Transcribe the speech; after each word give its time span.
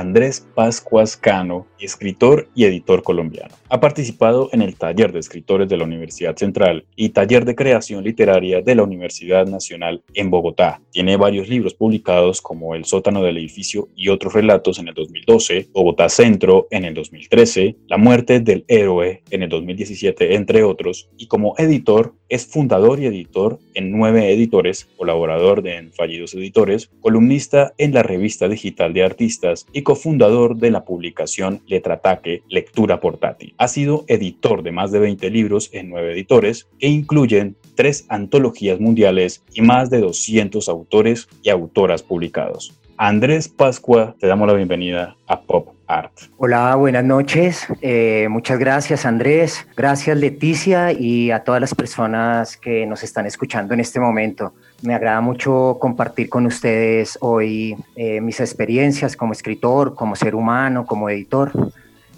Andrés 0.00 0.46
Pascuascano, 0.54 1.66
escritor 1.78 2.48
y 2.54 2.64
editor 2.64 3.02
colombiano. 3.02 3.54
Ha 3.68 3.80
participado 3.80 4.48
en 4.52 4.62
el 4.62 4.76
Taller 4.76 5.12
de 5.12 5.18
Escritores 5.18 5.68
de 5.68 5.76
la 5.76 5.84
Universidad 5.84 6.36
Central 6.36 6.86
y 6.96 7.10
Taller 7.10 7.44
de 7.44 7.54
Creación 7.54 8.02
Literaria 8.02 8.62
de 8.62 8.74
la 8.74 8.82
Universidad 8.82 9.46
Nacional 9.46 10.02
en 10.14 10.30
Bogotá. 10.30 10.80
Tiene 10.90 11.18
varios 11.18 11.50
libros 11.50 11.74
publicados 11.74 12.40
como 12.40 12.74
El 12.74 12.86
sótano 12.86 13.22
del 13.22 13.36
edificio 13.36 13.88
y 13.94 14.08
otros 14.08 14.32
relatos 14.32 14.78
en 14.78 14.88
el 14.88 14.94
2012, 14.94 15.68
Bogotá 15.72 16.08
Centro 16.08 16.66
en 16.70 16.86
el 16.86 16.94
2013, 16.94 17.76
La 17.86 17.98
muerte 17.98 18.40
del 18.40 18.64
héroe 18.68 19.22
en 19.30 19.42
el 19.42 19.50
2017, 19.50 20.34
entre 20.34 20.64
otros, 20.64 21.10
y 21.18 21.26
como 21.26 21.54
editor 21.58 22.14
es 22.30 22.46
fundador 22.46 23.00
y 23.00 23.06
editor 23.06 23.58
en 23.74 23.90
nueve 23.90 24.32
editores, 24.32 24.88
colaborador 24.96 25.62
de 25.62 25.76
en 25.76 25.92
Fallidos 25.92 26.34
Editores, 26.34 26.90
columnista 27.00 27.74
en 27.76 27.92
la 27.92 28.02
revista 28.02 28.48
digital 28.48 28.94
de 28.94 29.04
artistas 29.04 29.66
y 29.72 29.82
cofundador 29.82 30.56
de 30.56 30.70
la 30.70 30.84
publicación 30.84 31.60
Letrataque 31.66 32.42
Lectura 32.48 33.00
Portátil. 33.00 33.54
Ha 33.58 33.68
sido 33.68 34.04
editor 34.06 34.62
de 34.62 34.72
más 34.72 34.92
de 34.92 35.00
20 35.00 35.28
libros 35.30 35.70
en 35.72 35.90
nueve 35.90 36.12
editores 36.12 36.68
que 36.78 36.88
incluyen 36.88 37.56
tres 37.74 38.06
antologías 38.08 38.80
mundiales 38.80 39.42
y 39.52 39.62
más 39.62 39.90
de 39.90 40.00
200 40.00 40.68
autores 40.68 41.28
y 41.42 41.50
autoras 41.50 42.02
publicados. 42.02 42.74
Andrés 42.96 43.48
Pascua, 43.48 44.14
te 44.20 44.26
damos 44.26 44.46
la 44.46 44.54
bienvenida 44.54 45.16
a 45.26 45.40
Pop 45.40 45.79
Art. 45.90 46.12
Hola, 46.36 46.76
buenas 46.76 47.04
noches. 47.04 47.66
Eh, 47.82 48.28
muchas 48.30 48.58
gracias 48.58 49.04
Andrés, 49.04 49.66
gracias 49.76 50.16
Leticia 50.16 50.92
y 50.92 51.30
a 51.30 51.42
todas 51.42 51.60
las 51.60 51.74
personas 51.74 52.56
que 52.56 52.86
nos 52.86 53.02
están 53.02 53.26
escuchando 53.26 53.74
en 53.74 53.80
este 53.80 53.98
momento. 53.98 54.54
Me 54.82 54.94
agrada 54.94 55.20
mucho 55.20 55.78
compartir 55.80 56.28
con 56.28 56.46
ustedes 56.46 57.18
hoy 57.20 57.76
eh, 57.96 58.20
mis 58.20 58.40
experiencias 58.40 59.16
como 59.16 59.32
escritor, 59.32 59.94
como 59.94 60.14
ser 60.14 60.34
humano, 60.34 60.86
como 60.86 61.10
editor. 61.10 61.52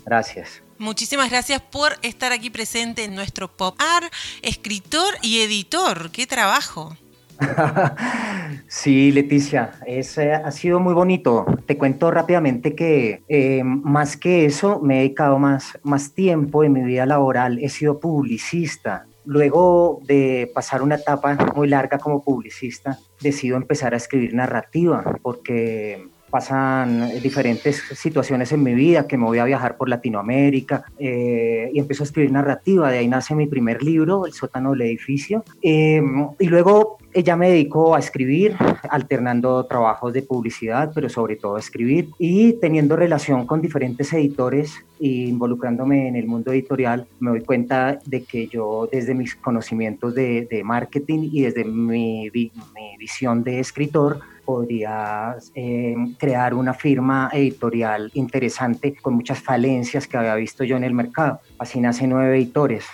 Gracias. 0.05 0.63
Muchísimas 0.79 1.31
gracias 1.31 1.63
por 1.63 1.93
estar 2.03 2.33
aquí 2.33 2.51
presente 2.51 3.05
en 3.05 3.15
nuestro 3.15 3.49
Pop 3.49 3.77
Art, 3.79 4.13
escritor 4.43 5.15
y 5.23 5.41
editor. 5.41 6.11
¡Qué 6.11 6.27
trabajo! 6.27 6.97
sí, 8.67 9.13
Leticia, 9.13 9.73
es, 9.87 10.19
eh, 10.19 10.33
ha 10.33 10.51
sido 10.51 10.81
muy 10.81 10.95
bonito. 10.95 11.47
Te 11.67 11.77
cuento 11.77 12.11
rápidamente 12.11 12.75
que 12.75 13.23
eh, 13.29 13.63
más 13.65 14.17
que 14.17 14.45
eso, 14.45 14.81
me 14.81 14.97
he 14.97 14.99
dedicado 14.99 15.39
más, 15.39 15.79
más 15.83 16.13
tiempo 16.13 16.65
en 16.65 16.73
mi 16.73 16.83
vida 16.83 17.07
laboral. 17.07 17.59
He 17.59 17.69
sido 17.69 18.01
publicista. 18.01 19.07
Luego 19.25 20.01
de 20.05 20.51
pasar 20.53 20.83
una 20.83 20.97
etapa 20.97 21.37
muy 21.55 21.69
larga 21.69 21.99
como 21.99 22.25
publicista, 22.25 22.99
decido 23.21 23.57
empezar 23.57 23.95
a 23.95 23.97
escribir 23.97 24.35
narrativa 24.35 25.17
porque 25.23 26.09
pasan 26.33 27.11
diferentes 27.23 27.83
situaciones 27.95 28.53
en 28.53 28.63
mi 28.63 28.73
vida, 28.73 29.07
que 29.07 29.19
me 29.19 29.27
voy 29.27 29.39
a 29.39 29.45
viajar 29.45 29.77
por 29.77 29.91
Latinoamérica 29.91 30.83
eh, 30.99 31.71
y 31.75 31.79
empiezo 31.79 32.05
a 32.05 32.07
escribir 32.07 32.33
narrativa. 32.33 32.91
De 32.91 32.99
ahí 32.99 33.07
nace 33.07 33.35
mi 33.35 33.47
primer 33.47 33.83
libro, 33.83 34.25
El 34.25 34.33
sótano 34.33 34.71
del 34.73 34.81
edificio. 34.81 35.45
Em, 35.61 36.29
y 36.39 36.47
luego 36.47 36.97
ella 37.15 37.37
me 37.37 37.51
dedicó 37.51 37.95
a 37.95 37.99
escribir, 37.99 38.57
alternando 38.89 39.65
trabajos 39.67 40.13
de 40.13 40.23
publicidad, 40.23 40.93
pero 40.95 41.09
sobre 41.09 41.37
todo 41.37 41.57
a 41.57 41.61
escribir 41.61 42.11
y 42.19 42.55
teniendo 42.55 42.97
relación 42.97 43.47
con 43.47 43.61
diferentes 43.61 44.13
editores 44.13 44.85
e 45.01 45.07
involucrándome 45.07 46.09
en 46.09 46.17
el 46.17 46.27
mundo 46.27 46.53
editorial, 46.53 47.07
me 47.21 47.31
doy 47.31 47.43
cuenta 47.43 47.99
de 48.07 48.23
que 48.25 48.47
yo 48.47 48.89
desde 48.91 49.15
mis 49.15 49.35
conocimientos 49.37 50.15
de, 50.15 50.63
marketing 50.65 51.31
y 51.33 51.43
desde 51.43 51.65
mi, 51.65 52.31
mi 52.31 52.51
visión 52.99 53.43
de 53.43 53.61
escritor, 53.61 54.21
podría 54.45 55.37
eh, 55.55 55.95
crear 56.19 56.55
una 56.55 56.75
firma 56.75 57.31
editorial 57.33 58.11
interesante 58.15 58.95
con 59.01 59.15
muchas 59.15 59.41
falencias 59.41 60.07
que 60.07 60.17
había 60.17 60.35
visto 60.35 60.65
yo 60.65 60.77
en 60.77 60.85
el 60.85 60.95
mercado. 60.95 61.41
Así 61.59 61.81
nace 61.81 62.07
Nueve 62.07 62.37
Editores 62.37 62.85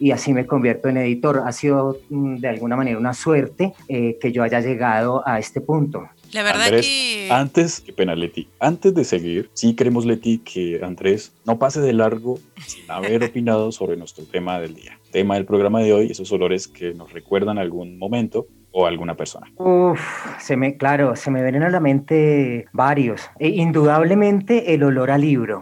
y 0.00 0.10
así 0.10 0.32
me 0.32 0.46
convierto 0.46 0.88
en 0.88 0.96
editor. 0.96 1.42
Ha 1.46 1.52
sido 1.52 1.98
mm, 2.08 2.36
de 2.38 2.48
alguna 2.48 2.74
manera 2.74 2.98
una 2.98 3.14
suerte 3.14 3.74
eh, 3.86 4.18
que 4.20 4.32
yo 4.32 4.42
haya 4.42 4.60
llegado 4.60 5.22
a 5.28 5.38
este 5.38 5.60
punto. 5.60 6.08
La 6.32 6.42
verdad 6.42 6.70
que... 6.70 7.28
Antes, 7.30 7.80
qué 7.80 7.92
pena 7.92 8.14
Leti, 8.14 8.48
antes 8.58 8.94
de 8.94 9.04
seguir, 9.04 9.50
sí 9.52 9.74
queremos 9.74 10.06
Leti 10.06 10.38
que 10.38 10.80
Andrés 10.82 11.32
no 11.44 11.58
pase 11.58 11.80
de 11.80 11.92
largo 11.92 12.38
sin 12.66 12.90
haber 12.90 13.22
opinado 13.30 13.70
sobre 13.72 13.96
nuestro 13.96 14.24
tema 14.24 14.58
del 14.58 14.74
día. 14.74 14.98
Tema 15.12 15.34
del 15.34 15.44
programa 15.44 15.80
de 15.80 15.92
hoy, 15.92 16.10
esos 16.10 16.30
olores 16.32 16.66
que 16.66 16.94
nos 16.94 17.12
recuerdan 17.12 17.58
algún 17.58 17.98
momento 17.98 18.46
o 18.72 18.86
alguna 18.86 19.16
persona? 19.16 19.50
Uf, 19.56 20.00
se 20.38 20.56
me, 20.56 20.76
claro, 20.76 21.16
se 21.16 21.30
me 21.30 21.42
vienen 21.42 21.62
a 21.62 21.70
la 21.70 21.80
mente 21.80 22.66
varios. 22.72 23.22
E, 23.38 23.48
indudablemente 23.48 24.74
el 24.74 24.82
olor 24.82 25.10
al 25.10 25.22
libro, 25.22 25.60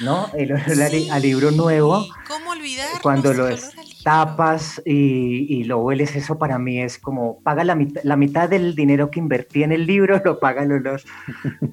¿no? 0.00 0.26
El 0.36 0.52
olor 0.52 0.82
al, 1.12 1.22
libro 1.22 1.50
nuevo. 1.50 2.06
¿Cómo 2.26 2.47
olvidar? 2.58 3.00
Cuando 3.02 3.32
lo 3.32 3.46
tapas 4.08 4.80
y, 4.86 5.64
lo 5.64 5.80
hueles, 5.80 6.16
eso 6.16 6.38
para 6.38 6.58
mí 6.58 6.80
es 6.80 6.98
como, 6.98 7.42
paga 7.42 7.62
la, 7.62 7.76
la 8.04 8.16
mitad 8.16 8.48
del 8.48 8.74
dinero 8.74 9.10
que 9.10 9.18
invertí 9.18 9.64
en 9.64 9.70
el 9.70 9.86
libro, 9.86 10.18
lo 10.24 10.38
paga 10.38 10.62
el 10.62 10.72
olor 10.72 11.02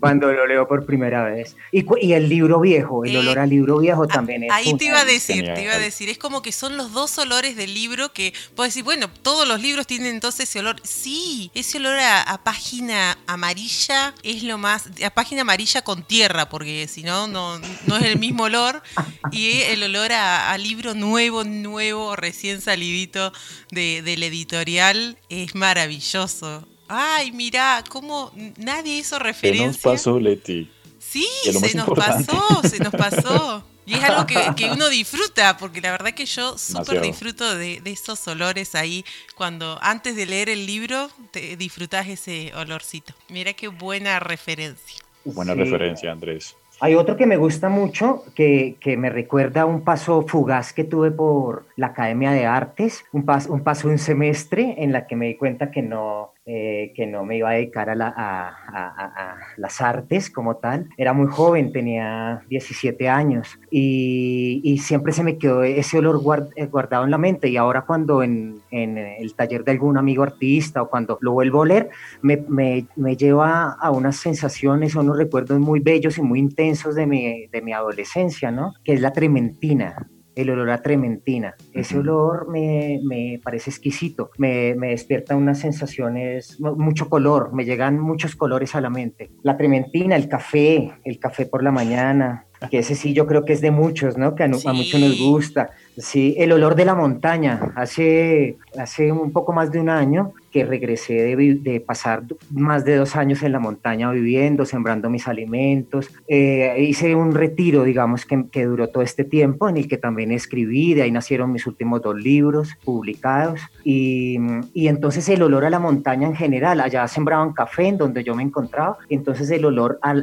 cuando 0.02 0.30
lo 0.34 0.46
leo 0.46 0.68
por 0.68 0.86
primera 0.86 1.24
vez. 1.24 1.56
Y, 1.72 1.86
y 2.06 2.12
el 2.12 2.28
libro 2.28 2.60
viejo, 2.60 3.06
el 3.06 3.16
olor 3.16 3.40
al 3.40 3.50
libro 3.50 3.78
viejo 3.78 4.06
también 4.06 4.44
es. 4.44 4.52
Ahí 4.52 4.76
te 4.76 4.84
iba 4.84 5.00
a 5.00 5.06
decir, 5.06 5.46
te 5.54 5.64
iba 5.64 5.76
a 5.76 5.80
decir, 5.80 6.10
es 6.10 6.18
como 6.18 6.42
que 6.42 6.52
son 6.52 6.76
los 6.76 6.92
dos 6.92 7.18
olores 7.20 7.56
del 7.56 7.74
libro 7.74 8.12
que, 8.12 8.34
puedes 8.54 8.74
decir, 8.74 8.84
bueno, 8.84 9.08
todos 9.22 9.48
los 9.48 9.62
libros 9.62 9.88
tienen 9.88 10.14
entonces 10.14 10.50
ese 10.50 10.60
olor. 10.60 10.76
Sí, 10.84 11.52
ese 11.54 11.78
olor 11.78 11.98
a, 12.00 12.42
página 12.44 13.18
amarilla 13.28 14.14
es 14.24 14.44
lo 14.44 14.58
más, 14.58 14.90
a 15.06 15.10
página 15.10 15.42
amarilla 15.44 15.84
con 15.84 16.04
tierra, 16.04 16.50
porque 16.50 16.90
si 16.90 17.02
no, 17.02 17.28
no, 17.28 17.60
no 17.88 17.96
es 17.96 18.04
el 18.04 18.20
mismo 18.20 18.44
olor. 18.44 18.82
Y 19.32 19.62
el 19.64 19.84
olor 19.84 20.14
a, 20.14 20.52
a 20.52 20.58
libro 20.58 20.94
nuevo, 20.94 21.44
nuevo, 21.44 22.16
recién 22.26 22.60
salidito 22.60 23.32
de, 23.70 24.02
del 24.02 24.24
editorial 24.24 25.16
es 25.30 25.54
maravilloso. 25.54 26.68
Ay, 26.88 27.32
mira, 27.32 27.84
cómo 27.88 28.32
nadie 28.58 28.98
hizo 28.98 29.20
referencia. 29.20 29.68
¿Qué 29.68 29.68
nos 29.68 29.78
pasó, 29.78 30.20
Leti? 30.20 30.68
Sí, 30.98 31.28
se 31.44 31.76
nos 31.76 31.90
pasó, 31.90 32.62
se 32.68 32.80
nos 32.80 32.94
pasó. 32.94 33.64
Y 33.86 33.94
es 33.94 34.04
algo 34.04 34.26
que, 34.26 34.72
uno 34.72 34.90
disfruta, 34.90 35.58
porque 35.58 35.80
la 35.80 35.92
verdad 35.92 36.12
que 36.16 36.26
yo 36.26 36.58
súper 36.58 37.02
disfruto 37.02 37.56
de, 37.56 37.80
esos 37.86 38.28
olores 38.28 38.74
ahí. 38.74 39.06
Cuando 39.36 39.78
antes 39.82 40.16
de 40.16 40.26
leer 40.26 40.50
el 40.50 40.66
libro, 40.66 41.12
te 41.30 41.56
disfrutas 41.56 42.08
ese 42.08 42.52
olorcito. 42.56 43.14
Mira 43.30 43.54
qué 43.54 43.68
buena 43.68 44.20
referencia. 44.20 45.06
Buena 45.24 45.54
referencia, 45.54 46.12
Andrés. 46.12 46.56
Hay 46.82 46.96
otro 46.96 47.16
que 47.16 47.26
me 47.26 47.38
gusta 47.38 47.70
mucho, 47.70 48.24
que, 48.36 48.76
que, 48.82 48.98
me 48.98 49.10
recuerda 49.10 49.66
un 49.66 49.82
paso 49.82 50.26
fugaz 50.28 50.74
que 50.74 50.84
tuve 50.84 51.10
por 51.10 51.66
la 51.78 51.88
Academia 51.88 52.32
de 52.32 52.46
Artes, 52.46 53.06
un, 53.14 53.24
paso, 53.24 53.54
un 53.54 53.62
paso 53.62 53.88
un 53.88 53.98
semestre 53.98 54.76
en 54.78 54.92
la 54.92 55.08
que 55.08 55.16
me 55.16 55.28
di 55.28 55.36
cuenta 55.36 55.72
que 55.72 55.82
no, 55.82 56.32
eh, 56.48 56.94
que 56.96 57.08
no 57.08 57.26
me 57.26 57.38
iba 57.38 57.50
a 57.50 57.54
dedicar 57.54 57.90
a, 57.90 59.38
las 59.58 59.82
artes 59.82 60.30
como 60.30 60.58
tal. 60.58 60.90
Era 60.96 61.12
muy 61.12 61.26
joven, 61.26 61.72
tenía 61.72 62.44
17 62.50 63.10
años 63.10 63.60
y, 63.72 64.80
siempre 64.86 65.12
se 65.14 65.24
me 65.24 65.40
quedó 65.40 65.64
ese 65.64 65.98
olor 65.98 66.22
eh, 66.56 66.68
guardado 66.68 67.06
en 67.06 67.10
la 67.10 67.18
mente 67.18 67.50
y 67.50 67.58
ahora 67.58 67.82
cuando 67.82 68.22
en, 68.22 68.62
el 68.70 69.34
taller 69.34 69.64
de 69.64 69.72
algún 69.72 69.98
amigo 69.98 70.22
artista 70.22 70.84
o 70.84 70.90
cuando 70.90 71.18
lo 71.22 71.32
vuelvo 71.32 71.64
a 71.64 71.66
leer, 71.66 71.90
me, 72.22 72.38
me, 72.48 72.86
me 72.96 73.16
lleva 73.18 73.72
a 73.72 73.90
unas 73.90 74.18
sensaciones, 74.18 74.96
a 74.96 75.00
unos 75.00 75.18
recuerdos 75.18 75.60
muy 75.60 75.80
bellos 75.80 76.20
y 76.20 76.22
muy 76.22 76.38
intensos 76.38 76.94
de 76.94 77.08
mi, 77.08 77.48
de 77.48 77.62
mi 77.64 77.74
adolescencia, 77.74 78.52
¿no? 78.52 78.74
Que 78.84 78.94
es 78.94 79.02
la 79.02 79.14
trementina 79.14 80.08
el 80.36 80.50
olor 80.50 80.70
a 80.70 80.82
trementina. 80.82 81.56
Ese 81.74 81.98
olor 81.98 82.50
me, 82.50 83.00
me 83.04 83.40
parece 83.44 83.70
exquisito, 83.70 84.32
me, 84.38 84.76
me, 84.76 84.90
despierta 84.90 85.36
unas 85.36 85.60
sensaciones, 85.60 86.60
mucho 86.60 87.10
color, 87.10 87.54
me 87.54 87.66
llegan 87.66 88.00
muchos 88.00 88.36
colores 88.36 88.76
a 88.76 88.82
la 88.82 88.90
mente. 88.90 89.32
La 89.44 89.58
trementina, 89.58 90.16
el 90.16 90.28
café, 90.28 90.94
el 91.04 91.20
café 91.20 91.46
por 91.46 91.64
la 91.64 91.72
mañana, 91.72 92.46
que 92.70 92.80
ese 92.80 92.96
sí 92.96 93.14
yo 93.14 93.28
creo 93.28 93.46
que 93.46 93.54
es 93.54 93.62
de 93.62 93.72
muchos, 93.72 94.18
¿no? 94.18 94.36
Que 94.36 94.44
a, 94.44 94.46
a 94.46 94.74
muchos 94.74 95.00
nos 95.00 95.20
gusta. 95.20 95.72
Sí, 95.98 96.36
el 96.38 96.52
olor 96.52 96.76
de 96.76 96.86
la 96.86 96.96
montaña. 96.96 97.72
Hace, 97.76 98.58
hace 98.78 99.12
un 99.12 99.32
poco 99.32 99.54
más 99.54 99.72
de 99.72 99.80
un 99.80 99.90
año 99.90 100.34
que 100.52 100.66
regresé 100.66 101.36
de, 101.36 101.84
pasar 101.86 102.24
más 102.50 102.86
de 102.86 102.96
dos 102.96 103.18
años 103.18 103.44
en 103.44 103.52
la 103.52 103.60
montaña 103.60 104.10
viviendo, 104.12 104.66
sembrando 104.66 105.10
mis 105.10 105.28
alimentos. 105.28 106.10
Eh, 106.30 106.78
hice 106.80 107.14
un 107.14 107.34
retiro, 107.34 107.84
digamos, 107.84 108.26
que, 108.26 108.46
que, 108.50 108.66
duró 108.66 108.88
todo 108.88 109.04
este 109.04 109.26
tiempo, 109.26 109.68
en 109.68 109.76
el 109.76 109.90
que 109.90 109.98
también 109.98 110.32
escribí, 110.32 110.94
de 110.94 111.02
ahí 111.02 111.12
nacieron 111.12 111.52
mis 111.52 111.68
últimos 111.68 112.02
dos 112.02 112.16
libros 112.16 112.70
publicados. 112.86 113.60
Y, 113.84 114.38
y 114.74 114.88
entonces 114.88 115.28
el 115.28 115.42
olor 115.44 115.66
a 115.66 115.70
la 115.70 115.80
montaña 115.80 116.28
en 116.28 116.36
general, 116.36 116.80
allá 116.80 117.06
sembraban 117.10 117.52
café 117.52 117.88
en 117.88 117.98
donde 117.98 118.24
yo 118.24 118.34
me 118.34 118.44
encontraba, 118.44 118.98
entonces 119.10 119.52
el 119.52 119.66
olor 119.66 120.00
a 120.02 120.14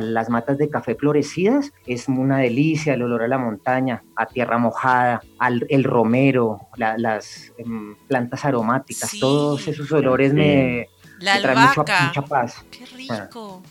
las 0.00 0.28
matas 0.28 0.58
de 0.58 0.68
café 0.70 0.96
florecidas 0.96 1.72
es 1.86 2.08
una 2.08 2.38
delicia, 2.38 2.94
el 2.94 3.02
olor 3.02 3.22
a 3.22 3.28
la 3.28 3.38
montaña, 3.38 4.02
a 4.16 4.26
tierra 4.26 4.58
mojada, 4.58 5.07
al, 5.38 5.66
el 5.68 5.84
romero, 5.84 6.68
las 6.76 7.52
em, 7.58 7.94
plantas 8.06 8.44
aromáticas, 8.44 9.18
todos 9.18 9.66
esos 9.68 9.90
olores 9.92 10.32
me, 10.32 10.88
la 11.20 11.40
traen 11.40 11.58
mucha, 11.76 12.22
paz. 12.22 12.64
Qué 12.70 12.84
rico. 12.86 13.62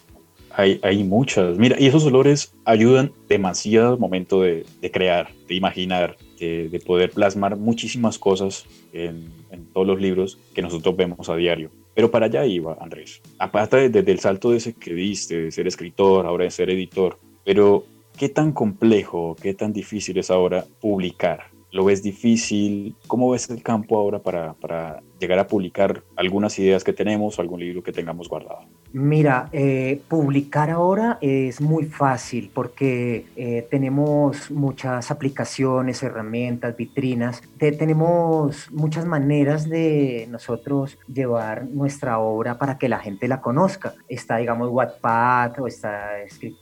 Hay, 0.51 0.79
hay 0.83 1.03
muchas. 1.03 1.57
Mira, 1.57 1.75
y 1.79 1.85
esos 1.85 2.03
olores 2.05 2.53
ayudan 2.65 3.11
demasiado 3.29 3.93
al 3.93 3.99
momento 3.99 4.41
de, 4.41 4.65
de 4.81 4.91
crear, 4.91 5.29
de 5.47 5.55
imaginar, 5.55 6.17
de, 6.39 6.69
de, 6.69 6.79
poder 6.79 7.11
plasmar 7.11 7.57
muchísimas 7.57 8.17
cosas 8.17 8.65
en, 8.91 9.31
en, 9.51 9.65
todos 9.67 9.85
los 9.85 10.01
libros 10.01 10.39
que 10.55 10.61
nosotros 10.61 10.95
vemos 10.95 11.29
a 11.29 11.35
diario. 11.35 11.69
Pero 11.93 12.09
para 12.09 12.25
allá 12.25 12.45
iba, 12.45 12.77
Andrés. 12.79 13.21
Aparte 13.37 13.89
desde 13.89 14.11
el 14.11 14.19
salto 14.19 14.51
de 14.51 14.57
ese 14.57 14.73
que 14.73 14.93
diste, 14.93 15.43
de 15.43 15.51
ser 15.51 15.67
escritor, 15.67 16.25
ahora 16.25 16.45
de 16.45 16.51
ser 16.51 16.69
editor, 16.69 17.19
pero 17.43 17.85
¿qué 18.17 18.29
tan 18.29 18.51
complejo, 18.51 19.35
qué 19.41 19.53
tan 19.53 19.71
difícil 19.71 20.17
es 20.17 20.31
ahora 20.31 20.65
publicar? 20.81 21.51
¿Lo 21.71 21.85
ves 21.85 22.01
difícil? 22.01 22.95
¿Cómo 23.07 23.29
ves 23.29 23.49
el 23.49 23.61
campo 23.61 23.97
ahora 23.97 24.19
para, 24.19 24.53
para 24.53 25.01
llegar 25.19 25.37
a 25.37 25.47
publicar 25.47 26.03
algunas 26.15 26.57
ideas 26.57 26.83
que 26.83 26.93
tenemos 26.93 27.37
o 27.37 27.41
algún 27.41 27.59
libro 27.59 27.83
que 27.83 27.91
tengamos 27.91 28.27
guardado? 28.27 28.61
Mira, 28.93 29.49
eh, 29.51 30.01
publicar 30.07 30.69
ahora 30.69 31.17
es 31.21 31.59
muy 31.59 31.85
fácil 31.85 32.49
porque 32.53 33.27
eh, 33.35 33.67
tenemos 33.69 34.49
muchas 34.49 35.11
aplicaciones, 35.11 36.01
herramientas, 36.03 36.75
vitrinas, 36.77 37.41
tenemos 37.59 38.71
muchas 38.71 39.05
maneras 39.05 39.69
de 39.69 40.27
nosotros 40.31 40.97
llevar 41.13 41.65
nuestra 41.65 42.19
obra 42.19 42.57
para 42.57 42.77
que 42.77 42.87
la 42.87 42.99
gente 42.99 43.27
la 43.27 43.41
conozca. 43.41 43.93
Está, 44.07 44.37
digamos, 44.37 44.69
Wattpad 44.69 45.59
o 45.59 45.67
está 45.67 46.11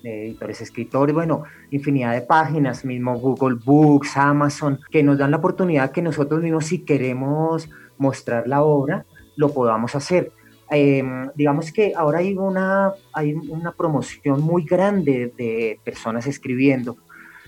editores 0.04 0.62
escritores, 0.62 1.14
bueno, 1.14 1.44
infinidad 1.70 2.14
de 2.14 2.22
páginas, 2.22 2.84
mismo 2.86 3.20
Google 3.20 3.58
Books, 3.64 4.18
Amazon, 4.18 4.80
que 4.90 5.04
nos 5.04 5.18
dan 5.18 5.32
la 5.32 5.38
oportunidad 5.38 5.92
que 5.92 6.02
nosotros 6.02 6.42
mismos 6.42 6.66
si 6.66 6.80
queremos 6.80 7.70
mostrar 7.98 8.48
la 8.48 8.64
obra, 8.64 9.06
lo 9.36 9.54
podamos 9.54 9.96
hacer. 9.96 10.32
Eh, 10.72 11.04
digamos 11.36 11.72
que 11.72 11.94
ahora 11.96 12.20
hay 12.20 12.34
una, 12.34 12.94
hay 13.14 13.34
una 13.34 13.72
promoción 13.72 14.42
muy 14.42 14.64
grande 14.66 15.32
de 15.38 15.80
personas 15.84 16.26
escribiendo 16.28 16.98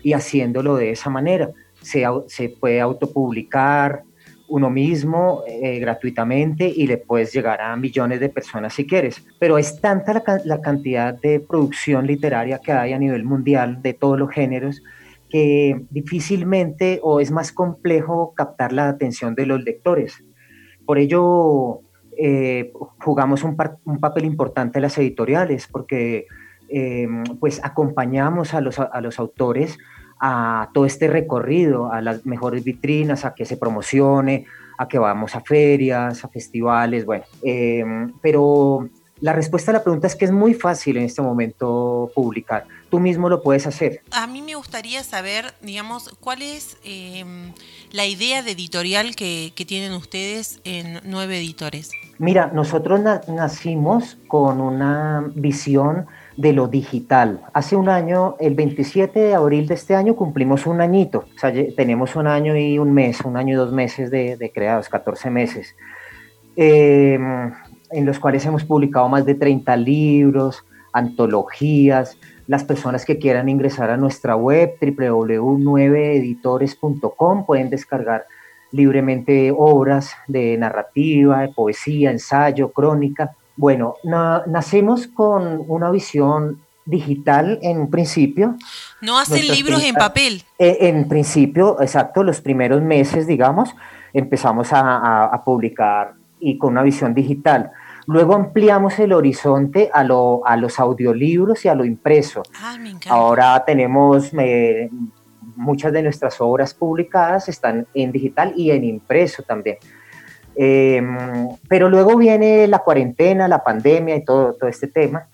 y 0.02 0.12
haciéndolo 0.12 0.76
de 0.76 0.90
esa 0.90 1.10
manera. 1.10 1.50
Se, 1.82 2.04
se 2.26 2.48
puede 2.48 2.80
autopublicar 2.80 4.02
uno 4.48 4.70
mismo 4.70 5.42
eh, 5.46 5.78
gratuitamente 5.78 6.72
y 6.74 6.86
le 6.86 6.96
puedes 6.96 7.32
llegar 7.32 7.60
a 7.60 7.76
millones 7.76 8.18
de 8.20 8.28
personas 8.28 8.72
si 8.72 8.86
quieres. 8.86 9.22
Pero 9.38 9.58
es 9.58 9.80
tanta 9.80 10.14
la, 10.14 10.40
la 10.44 10.60
cantidad 10.60 11.14
de 11.14 11.40
producción 11.40 12.06
literaria 12.06 12.58
que 12.58 12.72
hay 12.72 12.92
a 12.92 12.98
nivel 12.98 13.24
mundial 13.24 13.82
de 13.82 13.92
todos 13.92 14.18
los 14.18 14.30
géneros 14.30 14.82
que 15.28 15.84
difícilmente 15.90 17.00
o 17.02 17.20
es 17.20 17.30
más 17.30 17.52
complejo 17.52 18.32
captar 18.34 18.72
la 18.72 18.88
atención 18.88 19.34
de 19.34 19.46
los 19.46 19.62
lectores. 19.62 20.24
Por 20.86 20.98
ello, 20.98 21.82
eh, 22.18 22.72
jugamos 23.02 23.44
un, 23.44 23.56
un, 23.84 24.00
papel 24.00 24.24
importante 24.24 24.80
las 24.80 24.98
editoriales, 24.98 25.68
porque 25.68 26.26
eh, 26.68 27.08
pues 27.40 27.60
acompañamos 27.62 28.54
a 28.54 28.60
los, 28.60 28.78
a 28.78 29.00
los 29.00 29.18
autores 29.18 29.78
a 30.20 30.70
todo 30.74 30.84
este 30.86 31.08
recorrido, 31.08 31.92
a 31.92 32.00
las 32.00 32.26
mejores 32.26 32.64
vitrinas, 32.64 33.24
a 33.24 33.34
que 33.34 33.44
se 33.44 33.56
promocione, 33.56 34.46
a 34.76 34.88
que 34.88 34.98
vamos 34.98 35.34
a 35.34 35.40
ferias, 35.40 36.24
a 36.24 36.28
festivales, 36.28 37.04
bueno. 37.04 37.24
Eh, 37.42 37.84
pero 38.20 38.88
la 39.20 39.32
respuesta 39.32 39.70
a 39.70 39.74
la 39.74 39.82
pregunta 39.82 40.06
es 40.06 40.16
que 40.16 40.24
es 40.24 40.32
muy 40.32 40.54
fácil 40.54 40.96
en 40.96 41.04
este 41.04 41.22
momento 41.22 42.10
publicar. 42.14 42.64
Tú 42.90 43.00
mismo 43.00 43.28
lo 43.28 43.42
puedes 43.42 43.66
hacer. 43.66 44.00
A 44.12 44.26
mí 44.26 44.42
me 44.42 44.54
gustaría 44.54 45.02
saber, 45.04 45.54
digamos, 45.60 46.16
cuál 46.20 46.42
es 46.42 46.78
eh, 46.84 47.24
la 47.92 48.06
idea 48.06 48.42
de 48.42 48.52
editorial 48.52 49.14
que, 49.14 49.52
que, 49.54 49.64
tienen 49.64 49.92
ustedes 49.92 50.60
en 50.64 51.00
Nueve 51.04 51.38
Editores. 51.38 51.90
Mira, 52.18 52.50
nosotros 52.52 53.00
na 53.00 53.20
nacimos 53.28 54.16
con 54.26 54.60
una 54.60 55.30
visión 55.34 56.06
de 56.36 56.52
lo 56.52 56.68
digital. 56.68 57.40
Hace 57.52 57.76
un 57.76 57.88
año, 57.88 58.36
el 58.40 58.54
27 58.54 59.18
de 59.18 59.34
abril 59.34 59.66
de 59.66 59.74
este 59.74 59.94
año, 59.94 60.16
cumplimos 60.16 60.66
un 60.66 60.80
añito. 60.80 61.26
O 61.34 61.38
sea, 61.38 61.52
tenemos 61.76 62.16
un 62.16 62.26
año 62.26 62.56
y 62.56 62.78
un 62.78 62.94
mes, 62.94 63.20
un 63.20 63.36
año 63.36 63.54
y 63.54 63.56
dos 63.56 63.72
meses 63.72 64.10
de, 64.10 64.36
de 64.36 64.50
creados, 64.50 64.88
14 64.88 65.30
meses. 65.30 65.74
Eh, 66.56 67.18
en 67.90 68.04
los 68.06 68.18
cuales 68.18 68.44
hemos 68.46 68.64
publicado 68.64 69.08
más 69.08 69.24
de 69.24 69.34
30 69.34 69.76
libros, 69.76 70.64
antologías. 70.92 72.16
Las 72.48 72.64
personas 72.64 73.04
que 73.04 73.18
quieran 73.18 73.48
ingresar 73.50 73.90
a 73.90 73.98
nuestra 73.98 74.34
web 74.34 74.78
www.9editores.com 74.80 77.44
pueden 77.44 77.68
descargar 77.68 78.24
libremente 78.72 79.52
obras 79.54 80.14
de 80.26 80.56
narrativa, 80.56 81.42
de 81.42 81.48
poesía, 81.48 82.10
ensayo, 82.10 82.72
crónica. 82.72 83.32
Bueno, 83.54 83.96
na 84.02 84.44
nacemos 84.46 85.08
con 85.08 85.62
una 85.68 85.90
visión 85.90 86.62
digital 86.86 87.58
en 87.60 87.80
un 87.80 87.90
principio. 87.90 88.56
No 89.02 89.18
hacen 89.18 89.46
libros 89.46 89.84
en 89.84 89.94
papel. 89.94 90.42
En, 90.56 90.96
en, 90.96 91.06
principio, 91.06 91.78
exacto, 91.82 92.22
los 92.22 92.40
primeros 92.40 92.80
meses, 92.80 93.26
digamos, 93.26 93.76
empezamos 94.14 94.72
a, 94.72 94.80
a, 94.80 95.26
a 95.26 95.44
publicar 95.44 96.14
y 96.40 96.56
con 96.56 96.72
una 96.72 96.82
visión 96.82 97.12
digital. 97.12 97.72
Luego 98.08 98.34
ampliamos 98.34 98.98
el 99.00 99.12
horizonte 99.12 99.90
a, 99.92 100.02
lo, 100.02 100.40
a 100.46 100.56
los 100.56 100.80
audiolibros 100.80 101.62
y 101.66 101.68
a 101.68 101.74
lo 101.74 101.84
impreso. 101.84 102.42
Ah, 102.58 102.78
me 102.80 102.94
Ahora 103.10 103.62
tenemos 103.66 104.32
eh, 104.32 104.88
muchas 105.56 105.92
de 105.92 106.02
nuestras 106.02 106.40
obras 106.40 106.72
publicadas 106.72 107.50
están 107.50 107.86
en 107.92 108.10
digital 108.10 108.54
y 108.56 108.70
en 108.70 108.84
impreso 108.84 109.42
también. 109.42 109.76
Eh, 110.56 111.02
pero 111.68 111.90
luego 111.90 112.16
viene 112.16 112.66
la 112.66 112.78
cuarentena, 112.78 113.46
la 113.46 113.62
pandemia 113.62 114.16
y 114.16 114.24
todo, 114.24 114.54
todo 114.54 114.70
este 114.70 114.86
tema. 114.86 115.28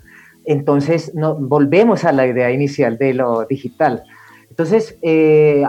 Entonces 0.44 1.14
no, 1.14 1.36
volvemos 1.36 2.04
a 2.04 2.10
la 2.10 2.26
idea 2.26 2.50
inicial 2.50 2.98
de 2.98 3.14
lo 3.14 3.44
digital. 3.44 4.02
Entonces, 4.50 4.98
eh, 5.00 5.62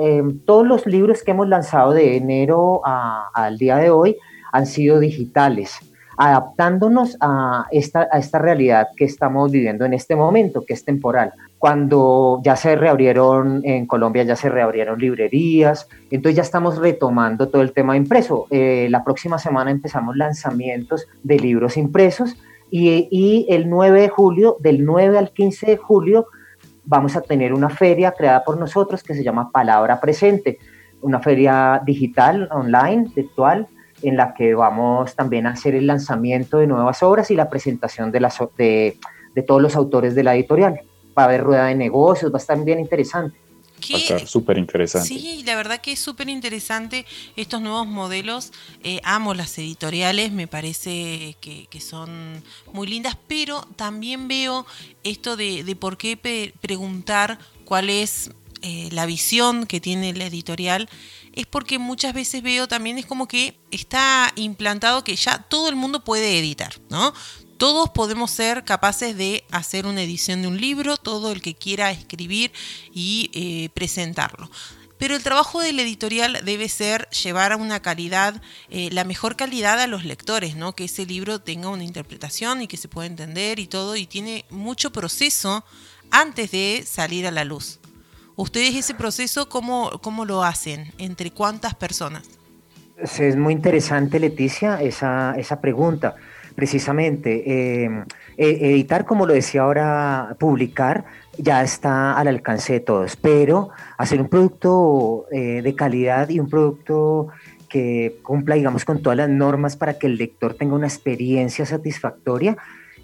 eh, 0.00 0.22
todos 0.46 0.64
los 0.64 0.86
libros 0.86 1.24
que 1.24 1.32
hemos 1.32 1.48
lanzado 1.48 1.92
de 1.92 2.16
enero 2.16 2.82
al 2.84 3.58
día 3.58 3.78
de 3.78 3.90
hoy 3.90 4.16
han 4.52 4.66
sido 4.66 5.00
digitales 5.00 5.91
adaptándonos 6.22 7.16
a 7.20 7.66
esta, 7.72 8.08
a 8.12 8.18
esta 8.20 8.38
realidad 8.38 8.90
que 8.96 9.04
estamos 9.04 9.50
viviendo 9.50 9.84
en 9.84 9.92
este 9.92 10.14
momento, 10.14 10.64
que 10.64 10.72
es 10.72 10.84
temporal. 10.84 11.32
Cuando 11.58 12.40
ya 12.44 12.54
se 12.54 12.76
reabrieron 12.76 13.60
en 13.64 13.86
Colombia, 13.86 14.22
ya 14.22 14.36
se 14.36 14.48
reabrieron 14.48 15.00
librerías, 15.00 15.88
entonces 16.12 16.36
ya 16.36 16.42
estamos 16.42 16.78
retomando 16.78 17.48
todo 17.48 17.60
el 17.62 17.72
tema 17.72 17.96
impreso. 17.96 18.46
Eh, 18.50 18.86
la 18.88 19.02
próxima 19.02 19.40
semana 19.40 19.72
empezamos 19.72 20.16
lanzamientos 20.16 21.08
de 21.24 21.40
libros 21.40 21.76
impresos 21.76 22.36
y, 22.70 23.08
y 23.10 23.46
el 23.52 23.68
9 23.68 24.02
de 24.02 24.08
julio, 24.08 24.58
del 24.60 24.84
9 24.84 25.18
al 25.18 25.32
15 25.32 25.66
de 25.66 25.76
julio, 25.76 26.26
vamos 26.84 27.16
a 27.16 27.22
tener 27.22 27.52
una 27.52 27.68
feria 27.68 28.12
creada 28.12 28.44
por 28.44 28.60
nosotros 28.60 29.02
que 29.02 29.14
se 29.14 29.24
llama 29.24 29.50
Palabra 29.50 30.00
Presente, 30.00 30.58
una 31.00 31.18
feria 31.18 31.82
digital, 31.84 32.48
online, 32.52 33.10
virtual, 33.12 33.66
en 34.02 34.16
la 34.16 34.34
que 34.34 34.54
vamos 34.54 35.14
también 35.14 35.46
a 35.46 35.50
hacer 35.50 35.74
el 35.74 35.86
lanzamiento 35.86 36.58
de 36.58 36.66
nuevas 36.66 37.02
obras 37.02 37.30
y 37.30 37.36
la 37.36 37.48
presentación 37.48 38.12
de, 38.12 38.20
las, 38.20 38.38
de, 38.56 38.98
de 39.34 39.42
todos 39.42 39.62
los 39.62 39.76
autores 39.76 40.14
de 40.14 40.22
la 40.22 40.34
editorial. 40.34 40.80
Va 41.16 41.22
a 41.22 41.26
haber 41.26 41.42
rueda 41.42 41.66
de 41.66 41.74
negocios, 41.74 42.32
va 42.32 42.38
a 42.38 42.40
estar 42.40 42.62
bien 42.64 42.80
interesante. 42.80 43.36
Va 43.90 43.96
a 43.96 44.00
estar 44.00 44.26
súper 44.26 44.58
interesante. 44.58 45.08
Sí, 45.08 45.42
la 45.44 45.56
verdad 45.56 45.80
que 45.80 45.92
es 45.92 45.98
súper 45.98 46.28
interesante 46.28 47.04
estos 47.36 47.60
nuevos 47.60 47.86
modelos. 47.86 48.52
Eh, 48.84 49.00
amo 49.02 49.34
las 49.34 49.58
editoriales, 49.58 50.30
me 50.32 50.46
parece 50.46 51.36
que, 51.40 51.66
que, 51.68 51.80
son 51.80 52.42
muy 52.72 52.86
lindas, 52.86 53.18
pero 53.26 53.62
también 53.76 54.28
veo 54.28 54.66
esto 55.02 55.36
de, 55.36 55.64
de 55.64 55.76
por 55.76 55.96
qué 55.96 56.16
pe 56.16 56.54
preguntar 56.60 57.38
cuál 57.64 57.90
es 57.90 58.30
eh, 58.62 58.88
la 58.92 59.06
visión 59.06 59.66
que 59.66 59.80
tiene 59.80 60.12
la 60.14 60.26
editorial 60.26 60.88
es 61.32 61.46
porque 61.46 61.78
muchas 61.78 62.14
veces 62.14 62.42
veo 62.42 62.68
también 62.68 62.98
es 62.98 63.06
como 63.06 63.26
que 63.26 63.58
está 63.70 64.32
implantado 64.36 65.04
que 65.04 65.16
ya 65.16 65.38
todo 65.38 65.68
el 65.68 65.76
mundo 65.76 66.04
puede 66.04 66.38
editar, 66.38 66.74
¿no? 66.88 67.12
Todos 67.58 67.90
podemos 67.90 68.30
ser 68.30 68.64
capaces 68.64 69.16
de 69.16 69.44
hacer 69.50 69.86
una 69.86 70.02
edición 70.02 70.42
de 70.42 70.48
un 70.48 70.60
libro, 70.60 70.96
todo 70.96 71.32
el 71.32 71.42
que 71.42 71.54
quiera 71.54 71.90
escribir 71.90 72.52
y 72.92 73.30
eh, 73.34 73.68
presentarlo. 73.74 74.50
Pero 74.98 75.16
el 75.16 75.22
trabajo 75.24 75.60
del 75.60 75.80
editorial 75.80 76.40
debe 76.44 76.68
ser 76.68 77.08
llevar 77.10 77.50
a 77.50 77.56
una 77.56 77.82
calidad, 77.82 78.40
eh, 78.70 78.88
la 78.92 79.02
mejor 79.02 79.34
calidad 79.34 79.80
a 79.80 79.88
los 79.88 80.04
lectores, 80.04 80.54
¿no? 80.54 80.76
Que 80.76 80.84
ese 80.84 81.06
libro 81.06 81.40
tenga 81.40 81.68
una 81.68 81.82
interpretación 81.82 82.62
y 82.62 82.68
que 82.68 82.76
se 82.76 82.86
pueda 82.86 83.08
entender 83.08 83.58
y 83.58 83.66
todo, 83.66 83.96
y 83.96 84.06
tiene 84.06 84.44
mucho 84.50 84.92
proceso 84.92 85.64
antes 86.12 86.52
de 86.52 86.84
salir 86.86 87.26
a 87.26 87.32
la 87.32 87.44
luz. 87.44 87.80
¿Ustedes 88.36 88.74
ese 88.74 88.94
proceso 88.94 89.48
cómo, 89.48 89.90
cómo 90.00 90.24
lo 90.24 90.42
hacen? 90.42 90.92
¿Entre 90.98 91.30
cuántas 91.30 91.74
personas? 91.74 92.28
Es 92.96 93.36
muy 93.36 93.52
interesante, 93.52 94.20
Leticia, 94.20 94.80
esa, 94.80 95.34
esa 95.36 95.60
pregunta. 95.60 96.14
Precisamente, 96.54 97.84
eh, 97.84 98.04
editar, 98.36 99.04
como 99.04 99.26
lo 99.26 99.34
decía 99.34 99.62
ahora, 99.62 100.36
publicar, 100.38 101.04
ya 101.36 101.62
está 101.62 102.12
al 102.12 102.28
alcance 102.28 102.74
de 102.74 102.80
todos, 102.80 103.16
pero 103.16 103.70
hacer 103.96 104.20
un 104.20 104.28
producto 104.28 105.26
eh, 105.32 105.62
de 105.62 105.74
calidad 105.74 106.28
y 106.28 106.38
un 106.38 106.48
producto 106.48 107.28
que 107.68 108.18
cumpla, 108.22 108.54
digamos, 108.54 108.84
con 108.84 109.00
todas 109.02 109.16
las 109.16 109.30
normas 109.30 109.76
para 109.76 109.98
que 109.98 110.06
el 110.06 110.16
lector 110.16 110.54
tenga 110.54 110.74
una 110.74 110.86
experiencia 110.86 111.64
satisfactoria, 111.64 112.56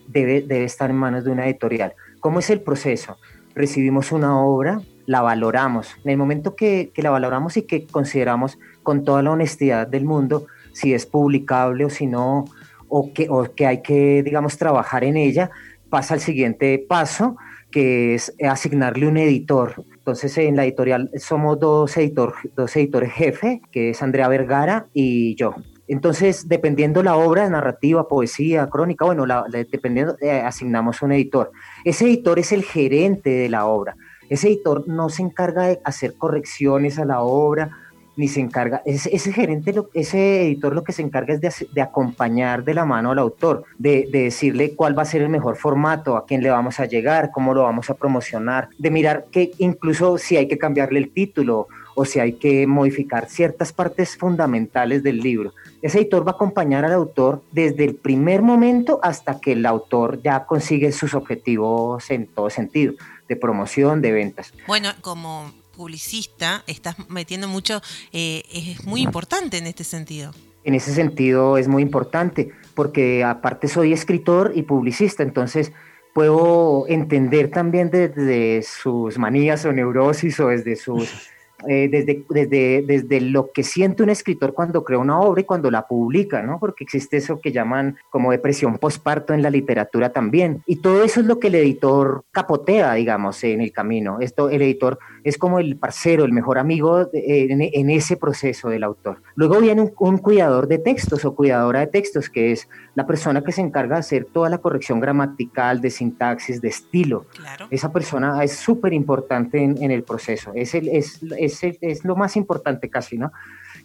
debe, 0.06 0.42
debe 0.42 0.64
estar 0.64 0.90
en 0.90 0.96
manos 0.96 1.24
de 1.24 1.30
una 1.30 1.46
editorial. 1.46 1.94
¿Cómo 2.20 2.38
es 2.38 2.50
el 2.50 2.60
proceso? 2.60 3.16
Recibimos 3.54 4.12
una 4.12 4.38
obra, 4.38 4.82
la 5.08 5.22
valoramos. 5.22 5.96
En 6.04 6.10
el 6.10 6.18
momento 6.18 6.54
que, 6.54 6.92
que 6.94 7.02
la 7.02 7.08
valoramos 7.08 7.56
y 7.56 7.62
que 7.62 7.86
consideramos 7.86 8.58
con 8.82 9.04
toda 9.04 9.22
la 9.22 9.30
honestidad 9.30 9.86
del 9.86 10.04
mundo 10.04 10.46
si 10.72 10.92
es 10.92 11.06
publicable 11.06 11.86
o 11.86 11.90
si 11.90 12.06
no, 12.06 12.44
o 12.88 13.12
que, 13.14 13.26
o 13.30 13.44
que 13.54 13.66
hay 13.66 13.80
que, 13.80 14.22
digamos, 14.22 14.58
trabajar 14.58 15.04
en 15.04 15.16
ella, 15.16 15.50
pasa 15.88 16.12
al 16.12 16.20
siguiente 16.20 16.84
paso, 16.86 17.36
que 17.70 18.14
es 18.14 18.34
asignarle 18.46 19.08
un 19.08 19.16
editor. 19.16 19.82
Entonces, 19.94 20.36
en 20.36 20.56
la 20.56 20.64
editorial 20.64 21.10
somos 21.16 21.58
dos, 21.58 21.96
editor, 21.96 22.34
dos 22.54 22.76
editores 22.76 23.10
jefe, 23.10 23.62
que 23.72 23.90
es 23.90 24.02
Andrea 24.02 24.28
Vergara 24.28 24.88
y 24.92 25.34
yo. 25.36 25.54
Entonces, 25.86 26.48
dependiendo 26.50 27.02
la 27.02 27.16
obra, 27.16 27.48
narrativa, 27.48 28.06
poesía, 28.08 28.66
crónica, 28.68 29.06
bueno, 29.06 29.24
dependiendo, 29.70 30.18
eh, 30.20 30.42
asignamos 30.42 31.00
un 31.00 31.12
editor. 31.12 31.50
Ese 31.82 32.04
editor 32.04 32.38
es 32.38 32.52
el 32.52 32.62
gerente 32.62 33.30
de 33.30 33.48
la 33.48 33.64
obra. 33.64 33.96
Ese 34.28 34.48
editor 34.48 34.86
no 34.86 35.08
se 35.08 35.22
encarga 35.22 35.66
de 35.68 35.80
hacer 35.84 36.14
correcciones 36.16 36.98
a 36.98 37.04
la 37.04 37.22
obra, 37.22 37.70
ni 38.18 38.26
se 38.26 38.40
encarga, 38.40 38.82
ese, 38.84 39.32
gerente, 39.32 39.72
ese 39.94 40.42
editor 40.42 40.74
lo 40.74 40.82
que 40.82 40.92
se 40.92 41.02
encarga 41.02 41.34
es 41.34 41.40
de, 41.72 41.80
acompañar 41.80 42.64
de 42.64 42.74
la 42.74 42.84
mano 42.84 43.12
al 43.12 43.18
autor, 43.20 43.62
de, 43.78 44.08
decirle 44.10 44.74
cuál 44.74 44.98
va 44.98 45.02
a 45.02 45.06
ser 45.06 45.22
el 45.22 45.28
mejor 45.28 45.54
formato, 45.54 46.16
a 46.16 46.26
quién 46.26 46.42
le 46.42 46.50
vamos 46.50 46.80
a 46.80 46.86
llegar, 46.86 47.30
cómo 47.30 47.54
lo 47.54 47.62
vamos 47.62 47.90
a 47.90 47.94
promocionar, 47.94 48.70
de 48.76 48.90
mirar 48.90 49.26
que 49.30 49.52
incluso 49.58 50.18
si 50.18 50.36
hay 50.36 50.48
que 50.48 50.58
cambiarle 50.58 50.98
el 50.98 51.12
título 51.12 51.68
o 51.94 52.04
si 52.04 52.18
hay 52.18 52.32
que 52.32 52.66
modificar 52.66 53.28
ciertas 53.28 53.72
partes 53.72 54.16
fundamentales 54.16 55.04
del 55.04 55.18
libro. 55.18 55.52
Ese 55.80 55.98
editor 55.98 56.26
va 56.26 56.32
a 56.32 56.34
acompañar 56.34 56.84
al 56.84 56.94
autor 56.94 57.42
desde 57.52 57.84
el 57.84 57.94
primer 57.94 58.42
momento 58.42 58.98
hasta 59.00 59.38
que 59.38 59.52
el 59.52 59.64
autor 59.64 60.20
ya 60.22 60.44
consigue 60.44 60.90
sus 60.90 61.14
objetivos 61.14 62.10
en 62.10 62.26
todo 62.26 62.50
sentido, 62.50 62.94
de 63.28 63.36
promoción, 63.36 64.00
de 64.00 64.12
ventas. 64.12 64.52
Bueno, 64.66 64.90
como 65.00 65.52
publicista, 65.76 66.64
estás 66.66 66.96
metiendo 67.08 67.48
mucho, 67.48 67.80
eh, 68.12 68.42
es 68.52 68.84
muy 68.84 69.02
importante 69.02 69.58
en 69.58 69.66
este 69.66 69.84
sentido. 69.84 70.32
En 70.64 70.74
ese 70.74 70.92
sentido 70.92 71.56
es 71.56 71.68
muy 71.68 71.82
importante, 71.82 72.50
porque 72.74 73.24
aparte 73.24 73.68
soy 73.68 73.92
escritor 73.92 74.52
y 74.54 74.62
publicista, 74.62 75.22
entonces 75.22 75.72
puedo 76.12 76.86
entender 76.88 77.50
también 77.50 77.90
desde 77.90 78.62
sus 78.62 79.18
manías 79.18 79.64
o 79.64 79.72
neurosis 79.72 80.40
o 80.40 80.48
desde 80.48 80.74
sus 80.74 81.30
eh, 81.66 81.88
desde, 81.90 82.24
desde, 82.30 82.82
desde 82.86 83.20
lo 83.20 83.50
que 83.50 83.64
siente 83.64 84.04
un 84.04 84.10
escritor 84.10 84.54
cuando 84.54 84.84
crea 84.84 84.98
una 84.98 85.20
obra 85.20 85.40
y 85.40 85.44
cuando 85.44 85.70
la 85.70 85.88
publica, 85.88 86.40
¿no? 86.42 86.60
Porque 86.60 86.84
existe 86.84 87.16
eso 87.16 87.40
que 87.40 87.50
llaman 87.50 87.96
como 88.10 88.30
depresión 88.30 88.78
postparto 88.78 89.34
en 89.34 89.42
la 89.42 89.50
literatura 89.50 90.10
también. 90.10 90.62
Y 90.66 90.76
todo 90.76 91.02
eso 91.02 91.20
es 91.20 91.26
lo 91.26 91.40
que 91.40 91.48
el 91.48 91.56
editor 91.56 92.22
capotea, 92.30 92.94
digamos, 92.94 93.42
en 93.42 93.60
el 93.60 93.72
camino. 93.72 94.18
Esto, 94.20 94.50
el 94.50 94.62
editor 94.62 94.98
es 95.24 95.38
como 95.38 95.58
el 95.58 95.76
parcero, 95.76 96.24
el 96.24 96.32
mejor 96.32 96.58
amigo 96.58 97.08
en, 97.12 97.90
ese 97.90 98.16
proceso 98.16 98.68
del 98.68 98.84
autor. 98.84 99.22
Luego 99.34 99.60
viene 99.60 99.92
un, 99.98 100.18
cuidador 100.18 100.68
de 100.68 100.78
textos 100.78 101.24
o 101.24 101.34
cuidadora 101.34 101.80
de 101.80 101.86
textos, 101.86 102.28
que 102.28 102.52
es 102.52 102.68
la 102.94 103.06
persona 103.06 103.42
que 103.42 103.52
se 103.52 103.60
encarga 103.60 103.96
de 103.96 104.00
hacer 104.00 104.24
toda 104.24 104.48
la 104.48 104.58
corrección 104.58 105.00
gramatical, 105.00 105.80
de 105.80 105.90
sintaxis, 105.90 106.60
de 106.60 106.68
estilo. 106.68 107.26
Esa 107.70 107.92
persona 107.92 108.42
es 108.42 108.56
súper 108.56 108.92
importante 108.92 109.62
en, 109.62 109.90
el 109.90 110.02
proceso. 110.02 110.52
Es, 110.54 110.74
el, 110.74 110.88
es 110.88 111.20
es, 111.62 112.04
lo 112.04 112.16
más 112.16 112.36
importante 112.36 112.88
casi, 112.88 113.18
¿no? 113.18 113.32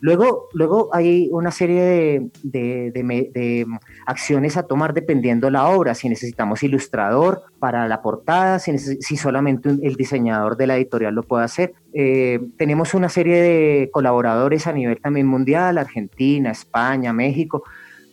Luego, 0.04 0.50
luego 0.52 0.90
hay 0.92 1.30
una 1.32 1.50
serie 1.50 2.30
de, 2.44 3.66
acciones 4.06 4.58
a 4.58 4.64
tomar 4.64 4.94
dependiendo 4.94 5.50
la 5.50 5.70
obra, 5.70 5.96
si 5.96 6.10
necesitamos 6.10 6.62
ilustrador 6.62 7.44
para 7.58 7.88
la 7.88 8.02
portada, 8.02 8.60
si, 8.60 9.16
solamente 9.16 9.70
el 9.70 9.96
diseñador 9.96 10.58
de 10.58 10.68
la 10.68 10.76
editorial 10.76 11.16
lo 11.16 11.24
puede 11.24 11.46
hacer. 11.46 11.74
Eh, 11.94 12.42
tenemos 12.58 12.94
una 12.94 13.08
serie 13.08 13.42
de 13.42 13.90
colaboradores 13.94 14.68
a 14.68 14.74
nivel 14.74 15.00
también 15.00 15.26
mundial, 15.26 15.78
Argentina, 15.78 16.52
España, 16.52 17.14
México, 17.14 17.64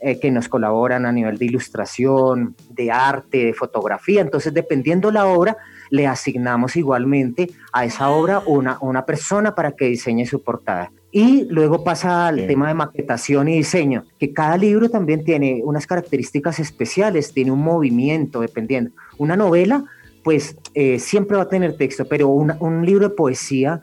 eh, 0.01 0.21
que 0.21 0.31
nos 0.31 0.49
colaboran 0.49 1.07
a 1.07 1.11
nivel 1.11 1.39
de 1.39 1.47
ilustración, 1.47 2.55
de 2.69 2.93
arte, 2.93 3.47
de 3.47 3.53
fotografía. 3.53 4.21
Entonces, 4.21 4.55
dependiendo 4.55 5.11
la 5.11 5.27
obra, 5.27 5.57
le 5.91 6.07
asignamos 6.07 6.77
igualmente 6.77 7.51
a 7.73 7.85
esa 7.85 8.11
obra 8.11 8.45
una, 8.47 8.79
una 8.81 9.05
persona 9.05 9.57
para 9.57 9.73
que 9.73 9.87
diseñe 9.87 10.25
su 10.25 10.41
portada. 10.41 10.93
Y 11.13 11.47
luego 11.51 11.83
pasa 11.83 12.29
al 12.29 12.47
tema 12.47 12.69
de 12.69 12.75
maquetación 12.75 13.49
y 13.49 13.57
diseño, 13.57 14.05
que 14.19 14.33
cada 14.33 14.57
libro 14.57 14.89
también 14.89 15.25
tiene 15.25 15.61
unas 15.65 15.87
características 15.87 16.61
especiales, 16.61 17.33
tiene 17.33 17.51
un 17.51 17.61
movimiento, 17.61 18.41
dependiendo. 18.41 18.93
Una 19.19 19.37
novela, 19.37 19.85
pues 20.23 20.57
eh, 20.75 21.01
siempre 21.01 21.37
va 21.37 21.45
a 21.45 21.49
tener 21.49 21.77
texto, 21.77 22.05
pero 22.07 22.29
un 22.29 22.87
libro 22.87 23.09
de 23.09 23.15
poesía 23.15 23.81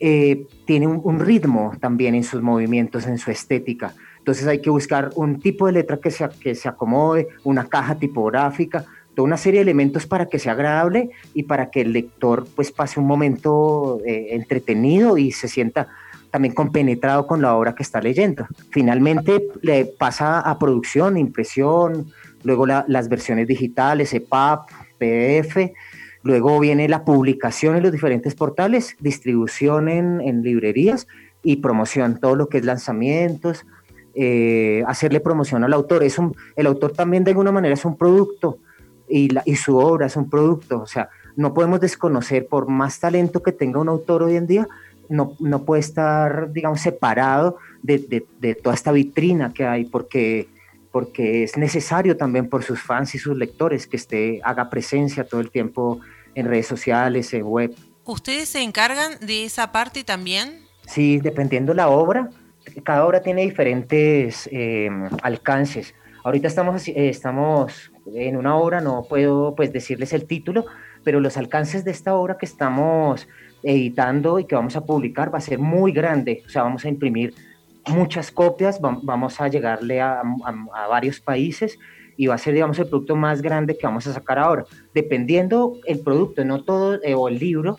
eh, 0.00 0.46
tiene 0.66 0.86
un, 0.86 1.00
un, 1.02 1.20
ritmo 1.20 1.72
también 1.80 2.14
en 2.14 2.22
sus 2.22 2.42
movimientos, 2.42 3.06
en 3.06 3.16
su 3.16 3.30
estética. 3.30 3.94
Entonces 4.18 4.46
hay 4.46 4.60
que 4.60 4.68
buscar 4.68 5.10
un 5.14 5.40
tipo 5.40 5.66
de 5.66 5.72
letra 5.72 5.96
que 5.96 6.10
se, 6.10 6.28
que 6.40 6.54
se 6.54 6.68
acomode, 6.68 7.28
una 7.44 7.64
caja 7.64 7.98
tipográfica, 7.98 8.84
una 9.22 9.36
serie 9.36 9.58
de 9.58 9.62
elementos 9.62 10.06
para 10.06 10.26
que 10.26 10.38
sea 10.38 10.52
agradable 10.52 11.10
y 11.34 11.44
para 11.44 11.70
que 11.70 11.82
el 11.82 11.92
lector 11.92 12.46
pues 12.54 12.70
pase 12.70 13.00
un 13.00 13.06
momento 13.06 14.00
eh, 14.06 14.28
entretenido 14.30 15.18
y 15.18 15.32
se 15.32 15.48
sienta 15.48 15.88
también 16.30 16.54
compenetrado 16.54 17.26
con 17.26 17.42
la 17.42 17.54
obra 17.54 17.74
que 17.74 17.82
está 17.82 18.00
leyendo. 18.00 18.46
Finalmente 18.70 19.48
le 19.62 19.86
pasa 19.86 20.40
a 20.40 20.58
producción, 20.58 21.16
impresión, 21.16 22.12
luego 22.42 22.66
las 22.66 23.08
versiones 23.08 23.46
digitales, 23.46 24.12
EPUB, 24.12 24.60
PDF, 24.98 25.72
luego 26.22 26.58
viene 26.60 26.88
la 26.88 27.04
publicación 27.04 27.76
en 27.76 27.82
los 27.82 27.92
diferentes 27.92 28.34
portales, 28.34 28.96
distribución 29.00 29.88
en, 29.88 30.42
librerías 30.42 31.06
y 31.42 31.56
promoción, 31.56 32.18
todo 32.20 32.36
lo 32.36 32.48
que 32.48 32.58
es 32.58 32.64
lanzamientos, 32.64 33.64
eh, 34.14 34.82
hacerle 34.86 35.20
promoción 35.20 35.64
al 35.64 35.72
autor. 35.72 36.02
Es 36.02 36.18
un, 36.18 36.36
el 36.56 36.66
autor 36.66 36.92
también 36.92 37.24
de 37.24 37.30
alguna 37.30 37.52
manera 37.52 37.74
es 37.74 37.84
un 37.84 37.96
producto 37.96 38.58
y, 39.08 39.28
y 39.44 39.56
su 39.56 39.76
obra 39.76 40.06
es 40.06 40.16
un 40.16 40.28
producto. 40.28 40.80
O 40.80 40.86
sea, 40.86 41.08
no 41.36 41.54
podemos 41.54 41.80
desconocer, 41.80 42.48
por 42.48 42.68
más 42.68 42.98
talento 42.98 43.42
que 43.42 43.52
tenga 43.52 43.78
un 43.78 43.88
autor 43.88 44.24
hoy 44.24 44.34
en 44.34 44.48
día, 44.48 44.66
no, 45.08 45.34
no 45.38 45.64
puede 45.64 45.80
estar, 45.80 46.52
digamos, 46.52 46.80
separado 46.80 47.58
de, 47.82 48.24
de, 48.38 48.54
toda 48.54 48.74
esta 48.74 48.92
vitrina 48.92 49.52
que 49.52 49.66
hay, 49.66 49.84
porque, 49.84 50.48
porque 50.90 51.42
es 51.44 51.56
necesario 51.56 52.16
también 52.16 52.48
por 52.48 52.64
sus 52.64 52.80
fans 52.80 53.14
y 53.14 53.18
sus 53.18 53.36
lectores 53.36 53.86
que 53.86 53.96
esté, 53.96 54.40
haga 54.44 54.70
presencia 54.70 55.24
todo 55.24 55.40
el 55.40 55.50
tiempo 55.50 56.00
en 56.34 56.46
redes 56.46 56.66
sociales, 56.66 57.32
en 57.34 57.44
web. 57.44 57.74
¿Ustedes 58.04 58.48
se 58.48 58.62
encargan 58.62 59.18
de 59.20 59.44
esa 59.44 59.72
parte 59.72 60.04
también? 60.04 60.60
Sí, 60.86 61.18
dependiendo 61.18 61.74
la 61.74 61.88
obra, 61.88 62.30
cada 62.82 63.06
obra 63.06 63.20
tiene 63.20 63.42
diferentes 63.42 64.48
eh, 64.52 64.88
alcances. 65.22 65.94
Ahorita 66.24 66.48
estamos, 66.48 66.88
eh, 66.88 66.94
estamos 67.08 67.92
en 68.06 68.36
una 68.36 68.56
obra, 68.56 68.80
no 68.80 69.04
puedo 69.08 69.54
pues 69.54 69.72
decirles 69.72 70.12
el 70.12 70.26
título, 70.26 70.66
pero 71.04 71.20
los 71.20 71.36
alcances 71.36 71.84
de 71.84 71.90
esta 71.90 72.14
obra 72.14 72.38
que 72.38 72.46
estamos 72.46 73.28
editando 73.62 74.38
y 74.38 74.44
que 74.44 74.54
vamos 74.54 74.76
a 74.76 74.84
publicar 74.84 75.32
va 75.32 75.38
a 75.38 75.42
ser 75.42 75.58
muy 75.58 75.92
grande, 75.92 76.42
o 76.46 76.48
sea, 76.48 76.62
vamos 76.62 76.84
a 76.84 76.88
imprimir 76.88 77.34
muchas 77.88 78.30
copias, 78.30 78.80
vamos 78.80 79.40
a 79.40 79.48
llegarle 79.48 80.00
a, 80.00 80.22
varios 80.88 81.20
países 81.20 81.78
y 82.16 82.26
va 82.26 82.34
a 82.34 82.38
ser, 82.38 82.54
digamos, 82.54 82.78
el 82.78 82.88
producto 82.88 83.16
más 83.16 83.42
grande 83.42 83.76
que 83.76 83.86
vamos 83.86 84.06
a 84.06 84.12
sacar 84.12 84.38
ahora. 84.38 84.64
Dependiendo 84.94 85.78
el 85.86 86.00
producto, 86.00 86.44
no 86.44 86.64
todo, 86.64 87.00
eh, 87.02 87.14
o 87.14 87.28
el 87.28 87.38
libro 87.38 87.78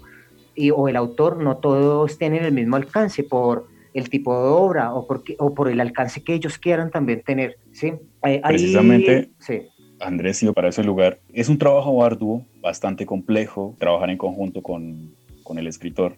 y, 0.55 0.71
o 0.71 0.87
el 0.87 0.95
autor, 0.95 1.37
no 1.37 1.57
todos 1.57 2.17
tienen 2.17 2.43
el 2.43 2.53
mismo 2.53 2.75
alcance 2.75 3.23
por 3.23 3.67
el 3.93 4.09
tipo 4.09 4.33
de 4.33 4.49
obra 4.49 4.93
o, 4.93 5.05
porque, 5.05 5.35
o 5.39 5.53
por 5.53 5.69
el 5.69 5.79
alcance 5.81 6.23
que 6.23 6.33
ellos 6.33 6.57
quieran 6.57 6.89
también 6.89 7.21
tener. 7.21 7.57
¿sí? 7.71 7.93
Precisamente, 8.21 9.29
sí. 9.39 9.67
Andrés, 9.99 10.41
iba 10.41 10.53
para 10.53 10.69
ese 10.69 10.83
lugar. 10.83 11.19
Es 11.33 11.49
un 11.49 11.57
trabajo 11.57 12.03
arduo, 12.03 12.45
bastante 12.61 13.05
complejo, 13.05 13.75
trabajar 13.77 14.09
en 14.09 14.17
conjunto 14.17 14.61
con, 14.61 15.11
con 15.49 15.57
el 15.57 15.65
escritor. 15.65 16.17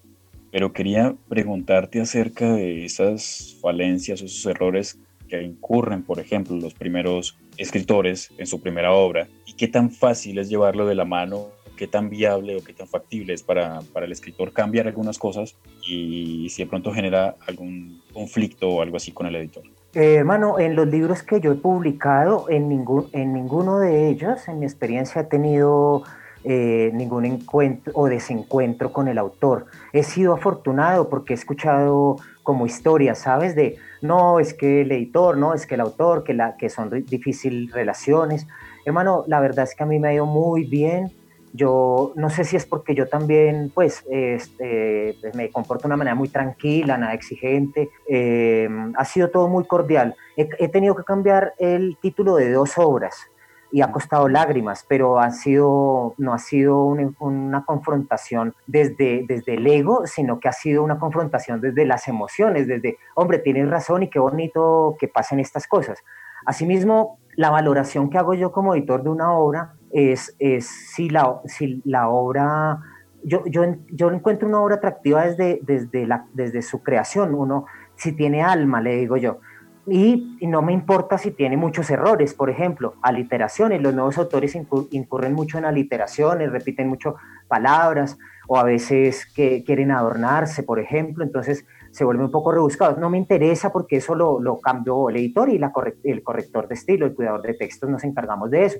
Pero 0.51 0.73
quería 0.73 1.15
preguntarte 1.29 2.01
acerca 2.01 2.51
de 2.53 2.83
esas 2.83 3.57
falencias 3.61 4.21
o 4.21 4.25
esos 4.25 4.45
errores 4.45 5.00
que 5.29 5.41
incurren, 5.41 6.03
por 6.03 6.19
ejemplo, 6.19 6.57
los 6.57 6.73
primeros 6.73 7.38
escritores 7.55 8.29
en 8.38 8.45
su 8.45 8.59
primera 8.59 8.91
obra 8.91 9.29
y 9.45 9.53
qué 9.53 9.69
tan 9.69 9.89
fácil 9.89 10.38
es 10.38 10.50
llevarlo 10.50 10.85
de 10.85 10.95
la 10.95 11.05
mano 11.05 11.47
qué 11.77 11.88
tan 11.88 12.11
viable 12.11 12.57
o 12.57 12.63
qué 12.63 12.73
tan 12.73 12.88
factible 12.88 13.33
es 13.33 13.41
para, 13.41 13.79
para, 13.91 14.05
el 14.05 14.11
escritor 14.11 14.53
cambiar 14.53 14.85
algunas 14.85 15.17
cosas 15.17 15.55
y 15.81 16.47
si 16.51 16.61
de 16.61 16.69
pronto 16.69 16.93
genera 16.93 17.35
algún 17.47 18.03
conflicto 18.13 18.69
o 18.69 18.81
algo 18.83 18.97
así 18.97 19.11
con 19.11 19.25
el 19.25 19.35
editor. 19.35 19.63
Eh, 19.95 20.13
hermano, 20.13 20.59
en 20.59 20.75
los 20.75 20.88
libros 20.88 21.23
que 21.23 21.39
yo 21.39 21.53
he 21.53 21.55
publicado, 21.55 22.47
en, 22.50 22.69
ningún, 22.69 23.09
en 23.13 23.33
ninguno 23.33 23.79
de 23.79 24.09
ellos, 24.09 24.47
en 24.47 24.59
mi 24.59 24.65
experiencia, 24.67 25.21
he 25.21 25.23
tenido 25.23 26.03
eh, 26.43 26.91
ningún 26.93 27.25
encuentro 27.25 27.93
o 27.95 28.07
desencuentro 28.07 28.91
con 28.91 29.07
el 29.07 29.17
autor. 29.17 29.67
He 29.93 30.03
sido 30.03 30.33
afortunado 30.33 31.10
porque 31.10 31.33
he 31.33 31.36
escuchado 31.36 32.17
como 32.43 32.65
historias, 32.65 33.19
¿sabes? 33.19 33.55
De 33.55 33.77
no, 34.01 34.39
es 34.39 34.53
que 34.53 34.81
el 34.81 34.91
editor, 34.91 35.38
no, 35.38 35.53
es 35.53 35.65
que 35.65 35.75
el 35.75 35.81
autor, 35.81 36.24
que, 36.24 36.33
la, 36.33 36.57
que 36.57 36.69
son 36.69 36.89
difíciles 37.05 37.71
relaciones. 37.71 38.48
Hermano, 38.86 39.24
la 39.27 39.39
verdad 39.39 39.63
es 39.63 39.75
que 39.75 39.83
a 39.83 39.86
mí 39.86 40.00
me 40.00 40.10
ha 40.10 40.13
ido 40.13 40.25
muy 40.25 40.63
bien. 40.63 41.12
Yo 41.53 42.13
no 42.15 42.29
sé 42.29 42.45
si 42.45 42.55
es 42.55 42.65
porque 42.65 42.95
yo 42.95 43.07
también, 43.07 43.71
pues, 43.74 44.03
este, 44.10 45.17
pues, 45.21 45.36
me 45.36 45.50
comporto 45.50 45.83
de 45.83 45.88
una 45.88 45.98
manera 45.98 46.15
muy 46.15 46.29
tranquila, 46.29 46.98
nada 46.98 47.13
exigente. 47.13 47.89
Em, 48.07 48.93
ha 48.95 49.05
sido 49.05 49.29
todo 49.29 49.48
muy 49.50 49.65
cordial. 49.65 50.15
He, 50.38 50.69
tenido 50.69 50.95
que 50.95 51.03
cambiar 51.03 51.53
el 51.60 51.98
título 52.01 52.36
de 52.36 52.51
dos 52.51 52.77
obras 52.77 53.27
y 53.71 53.81
ha 53.81 53.91
costado 53.91 54.27
lágrimas, 54.27 54.85
pero 54.87 55.19
ha 55.19 55.31
sido, 55.31 56.13
no 56.17 56.33
ha 56.33 56.39
sido 56.39 56.83
una, 56.85 57.63
confrontación 57.65 58.53
desde, 58.67 59.23
desde 59.27 59.53
el 59.55 59.65
ego, 59.65 60.05
sino 60.05 60.39
que 60.39 60.49
ha 60.49 60.53
sido 60.53 60.83
una 60.83 60.99
confrontación 60.99 61.61
desde 61.61 61.85
las 61.85 62.07
emociones, 62.07 62.67
desde, 62.67 62.97
hombre, 63.15 63.39
tienes 63.39 63.69
razón 63.69 64.03
y 64.03 64.09
qué 64.09 64.19
bonito 64.19 64.95
que 64.99 65.07
pasen 65.07 65.39
estas 65.39 65.67
cosas. 65.67 65.99
Asimismo, 66.45 67.19
la 67.35 67.49
valoración 67.49 68.09
que 68.09 68.17
hago 68.17 68.33
yo 68.33 68.51
como 68.51 68.75
editor 68.75 69.03
de 69.03 69.09
una 69.09 69.31
obra 69.31 69.73
es, 69.91 70.35
es 70.39 70.65
si, 70.65 71.09
la, 71.09 71.39
si 71.45 71.81
la 71.85 72.09
obra, 72.09 72.79
yo, 73.23 73.43
yo, 73.45 73.63
yo 73.89 74.11
encuentro 74.11 74.47
una 74.47 74.59
obra 74.59 74.75
atractiva 74.75 75.25
desde, 75.25 75.59
desde, 75.61 76.07
la, 76.07 76.25
desde 76.33 76.61
su 76.61 76.83
creación, 76.83 77.33
uno, 77.35 77.65
si 77.95 78.13
tiene 78.13 78.43
alma, 78.43 78.81
le 78.81 78.95
digo 78.95 79.15
yo. 79.15 79.39
Y, 79.88 80.38
no 80.41 80.61
me 80.61 80.73
importa 80.73 81.17
si 81.17 81.31
tiene 81.31 81.57
muchos 81.57 81.89
errores, 81.89 82.33
por 82.33 82.50
ejemplo, 82.50 82.95
aliteraciones. 83.01 83.81
Los 83.81 83.93
nuevos 83.93 84.17
autores 84.17 84.55
incurren 84.55 85.33
mucho 85.33 85.57
en 85.57 85.65
aliteraciones, 85.65 86.51
repiten 86.51 86.88
mucho 86.88 87.15
palabras 87.47 88.17
o 88.47 88.57
a 88.57 88.63
veces 88.63 89.25
que 89.25 89.63
quieren 89.63 89.91
adornarse, 89.91 90.63
por 90.63 90.79
ejemplo. 90.79 91.23
Entonces, 91.23 91.65
se 91.91 92.03
vuelve 92.03 92.23
un 92.23 92.31
poco 92.31 92.51
rebuscado. 92.51 92.97
No 92.97 93.09
me 93.09 93.17
interesa 93.17 93.71
porque 93.71 93.97
eso 93.97 94.13
lo, 94.13 94.39
lo 94.39 94.59
cambió 94.59 95.09
el 95.09 95.17
editor 95.17 95.50
y 95.50 95.59
el 96.03 96.23
corrector 96.23 96.67
de 96.67 96.75
estilo, 96.75 97.05
el 97.05 97.15
cuidador 97.15 97.41
de 97.41 97.55
textos, 97.55 97.89
nos 97.89 98.03
encargamos 98.03 98.51
de 98.51 98.65
eso. 98.65 98.79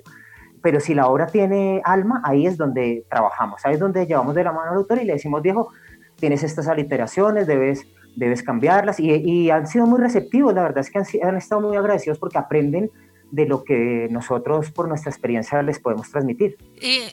Pero 0.62 0.78
si 0.78 0.94
la 0.94 1.08
obra 1.08 1.26
tiene 1.26 1.82
alma, 1.84 2.22
ahí 2.24 2.46
es 2.46 2.56
donde 2.56 3.04
trabajamos, 3.10 3.60
ahí 3.66 3.74
es 3.74 3.80
donde 3.80 4.06
llevamos 4.06 4.34
de 4.34 4.44
la 4.44 4.52
mano 4.52 4.70
al 4.70 4.76
autor 4.76 5.02
y 5.02 5.04
le 5.04 5.14
decimos, 5.14 5.42
viejo, 5.42 5.72
tienes 6.16 6.44
estas 6.44 6.68
aliteraciones, 6.68 7.48
debes, 7.48 7.84
debes 8.16 8.42
cambiarlas. 8.42 9.00
Y, 9.00 9.50
han 9.50 9.66
sido 9.66 9.86
muy 9.86 10.00
receptivos, 10.00 10.54
la 10.54 10.62
verdad 10.62 10.78
es 10.78 10.90
que 10.90 10.98
han, 10.98 11.06
han 11.28 11.36
estado 11.36 11.60
muy 11.60 11.76
agradecidos 11.76 12.18
porque 12.18 12.38
aprenden 12.38 12.90
de 13.32 13.46
lo 13.46 13.64
que 13.64 14.08
nosotros 14.10 14.70
por 14.70 14.86
nuestra 14.86 15.10
experiencia 15.10 15.62
les 15.62 15.78
podemos 15.78 16.10
transmitir. 16.10 16.58
Eh, 16.76 17.10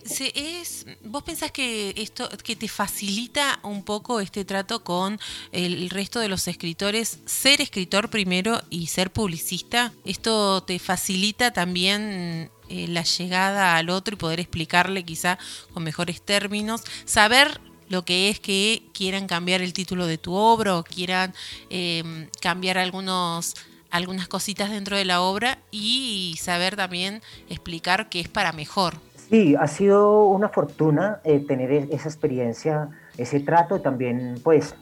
¿Vos 1.06 1.24
pensás 1.24 1.52
que 1.52 1.94
esto 1.96 2.28
que 2.44 2.58
te 2.58 2.68
facilita 2.68 3.60
un 3.64 3.84
poco 3.84 4.20
este 4.20 4.44
trato 4.44 4.84
con 4.84 5.18
el 5.54 5.90
resto 5.90 6.20
de 6.20 6.28
los 6.28 6.48
escritores, 6.50 7.22
ser 7.26 7.62
escritor 7.62 8.10
primero 8.10 8.60
y 8.70 8.88
ser 8.88 9.12
publicista? 9.12 9.94
¿Esto 10.04 10.62
te 10.64 10.78
facilita 10.78 11.54
también 11.54 12.52
eh, 12.68 12.88
la 12.90 13.04
llegada 13.04 13.78
al 13.78 13.90
otro 13.90 14.16
y 14.16 14.18
poder 14.18 14.42
explicarle 14.42 15.06
quizá 15.06 15.40
con 15.74 15.84
mejores 15.86 16.22
términos? 16.22 16.84
Saber 17.06 17.62
lo 17.90 18.06
que 18.06 18.30
es 18.30 18.40
que 18.40 18.84
quieran 18.94 19.28
cambiar 19.28 19.62
el 19.62 19.74
título 19.74 20.08
de 20.08 20.18
tu 20.18 20.34
obra 20.34 20.78
o 20.78 20.84
quieran 20.84 21.34
eh, 21.70 22.28
cambiar 22.42 22.78
algunos 22.78 23.56
algunas 23.92 24.28
cositas 24.28 24.70
dentro 24.70 24.96
de 24.96 25.06
la 25.06 25.22
obra 25.22 25.58
y 25.72 26.36
saber 26.40 26.76
también 26.76 27.22
explicar 27.50 28.08
que 28.10 28.20
es 28.20 28.28
para 28.28 28.52
mejor. 28.52 28.94
Sí, 29.30 29.56
ha 29.60 29.68
sido 29.68 30.26
una 30.26 30.50
fortuna 30.50 31.20
eh, 31.24 31.40
tener 31.40 31.72
e-, 31.72 31.88
esa 31.92 32.10
experiencia, 32.10 32.90
ese 33.18 33.40
trato, 33.40 33.82
también 33.82 34.40
pues 34.44 34.76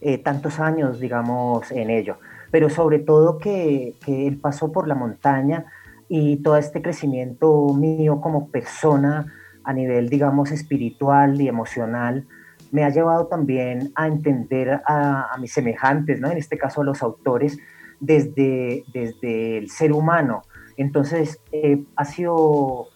eh, 0.00 0.18
tantos 0.18 0.60
años, 0.60 1.00
digamos, 1.00 1.70
en 1.70 1.90
ello. 1.90 2.18
Pero 2.50 2.70
sobre 2.70 2.98
todo 2.98 3.38
que, 3.38 3.94
que 4.04 4.26
él 4.26 4.38
pasó 4.38 4.72
por 4.72 4.86
la 4.88 4.94
montaña 4.94 5.66
y 6.08 6.36
todo 6.36 6.56
este 6.56 6.82
crecimiento 6.82 7.68
mío 7.74 8.20
como 8.20 8.48
persona 8.48 9.32
a 9.64 9.72
nivel, 9.72 10.08
digamos, 10.08 10.50
espiritual 10.52 11.40
y 11.40 11.48
emocional, 11.48 12.26
me 12.74 12.82
ha 12.82 12.90
llevado 12.90 13.28
también 13.28 13.92
a 13.94 14.08
entender 14.08 14.82
a, 14.84 15.36
mis 15.38 15.52
semejantes, 15.52 16.18
¿no? 16.18 16.28
en 16.28 16.38
este 16.38 16.58
caso 16.58 16.80
a 16.80 16.84
los 16.84 17.04
autores, 17.04 17.56
desde, 18.00 18.82
desde 18.92 19.58
el 19.58 19.70
ser 19.70 19.92
humano. 19.92 20.42
Entonces, 20.76 21.38
eh, 21.52 21.84
ha 21.94 22.04
sido, 22.04 22.88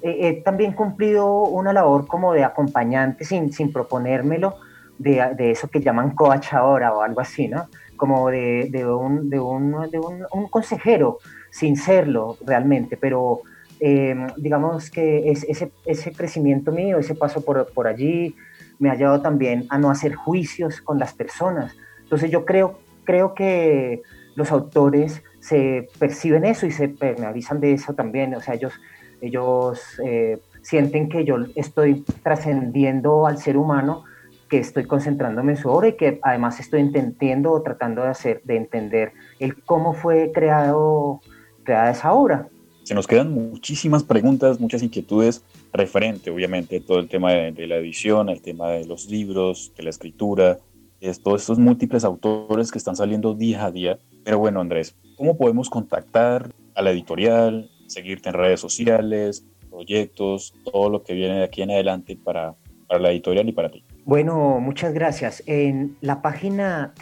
he 0.00 0.42
también 0.42 0.72
cumplido 0.72 1.42
una 1.42 1.74
labor 1.74 2.06
como 2.06 2.32
de 2.32 2.44
acompañante 2.44 3.26
sin, 3.26 3.52
sin 3.52 3.74
proponérmelo, 3.74 4.56
de, 4.96 5.34
de, 5.36 5.50
eso 5.50 5.68
que 5.68 5.80
llaman 5.80 6.14
coach 6.14 6.54
ahora 6.54 6.94
o 6.94 7.02
algo 7.02 7.20
así, 7.20 7.46
¿no? 7.46 7.68
Como 7.98 8.30
de, 8.30 8.70
de, 8.70 8.86
un, 8.86 9.28
de, 9.28 9.38
un, 9.38 9.74
un, 9.74 10.26
un, 10.32 10.48
consejero, 10.48 11.18
sin 11.50 11.76
serlo 11.76 12.38
realmente, 12.40 12.96
pero 12.96 13.42
em, 13.80 14.28
digamos 14.38 14.90
que 14.90 15.30
es, 15.30 15.44
ese, 15.44 15.72
ese 15.84 16.12
crecimiento 16.12 16.72
mío, 16.72 16.96
ese 16.96 17.14
paso 17.14 17.44
por, 17.44 17.70
por 17.74 17.86
allí, 17.86 18.34
me 18.78 18.90
ha 18.90 18.94
llevado 18.94 19.22
también 19.22 19.66
a 19.70 19.78
no 19.78 19.90
hacer 19.90 20.14
juicios 20.14 20.80
con 20.80 20.98
las 20.98 21.14
personas. 21.14 21.76
Entonces 22.02 22.30
yo 22.30 22.44
creo, 22.44 22.78
creo 23.04 23.34
que 23.34 24.02
los 24.34 24.52
autores 24.52 25.22
se 25.40 25.88
perciben 25.98 26.44
eso 26.44 26.66
y 26.66 26.70
se 26.70 26.94
avisan 27.24 27.60
de 27.60 27.72
eso 27.72 27.94
también, 27.94 28.34
o 28.34 28.40
sea, 28.40 28.54
ellos, 28.54 28.74
ellos 29.20 29.80
eh, 30.04 30.38
sienten 30.62 31.08
que 31.08 31.24
yo 31.24 31.36
estoy 31.54 32.04
trascendiendo 32.22 33.26
al 33.26 33.38
ser 33.38 33.56
humano, 33.56 34.04
que 34.48 34.58
estoy 34.58 34.84
concentrándome 34.84 35.52
en 35.52 35.58
su 35.58 35.68
obra 35.68 35.88
y 35.88 35.96
que 35.96 36.20
además 36.22 36.60
estoy 36.60 36.80
entendiendo 36.80 37.52
o 37.52 37.62
tratando 37.62 38.02
de 38.02 38.08
hacer, 38.08 38.42
de 38.44 38.56
entender 38.56 39.12
el 39.38 39.62
cómo 39.64 39.92
fue 39.92 40.30
creado, 40.32 41.20
creada 41.64 41.90
esa 41.90 42.12
obra. 42.12 42.48
Se 42.86 42.94
nos 42.94 43.08
quedan 43.08 43.32
muchísimas 43.32 44.04
preguntas, 44.04 44.60
muchas 44.60 44.80
inquietudes 44.80 45.42
referente, 45.72 46.30
obviamente, 46.30 46.78
todo 46.78 47.00
el 47.00 47.08
tema 47.08 47.32
de, 47.32 47.66
la 47.66 47.78
edición, 47.78 48.28
el 48.28 48.40
tema 48.40 48.70
de 48.70 48.86
los 48.86 49.10
libros, 49.10 49.72
de 49.76 49.82
la 49.82 49.90
escritura, 49.90 50.58
es 51.00 51.20
todos 51.20 51.40
estos 51.40 51.58
múltiples 51.58 52.04
autores 52.04 52.70
que 52.70 52.78
están 52.78 52.94
saliendo 52.94 53.34
día 53.34 53.64
a 53.64 53.72
día. 53.72 53.98
Pero 54.22 54.38
bueno, 54.38 54.60
Andrés, 54.60 54.94
¿cómo 55.16 55.36
podemos 55.36 55.68
contactar 55.68 56.52
a 56.76 56.82
la 56.82 56.92
editorial, 56.92 57.68
seguirte 57.88 58.28
en 58.28 58.36
redes 58.36 58.60
sociales, 58.60 59.44
proyectos, 59.68 60.54
todo 60.70 60.88
lo 60.88 61.02
que 61.02 61.14
viene 61.14 61.38
de 61.38 61.44
aquí 61.44 61.62
en 61.62 61.72
adelante 61.72 62.16
para, 62.16 62.54
para 62.86 63.00
la 63.00 63.10
editorial 63.10 63.48
y 63.48 63.52
para 63.52 63.68
ti? 63.68 63.82
Bueno, 64.04 64.60
muchas 64.60 64.94
gracias. 64.94 65.42
En 65.46 65.96
la 66.02 66.22
página 66.22 66.94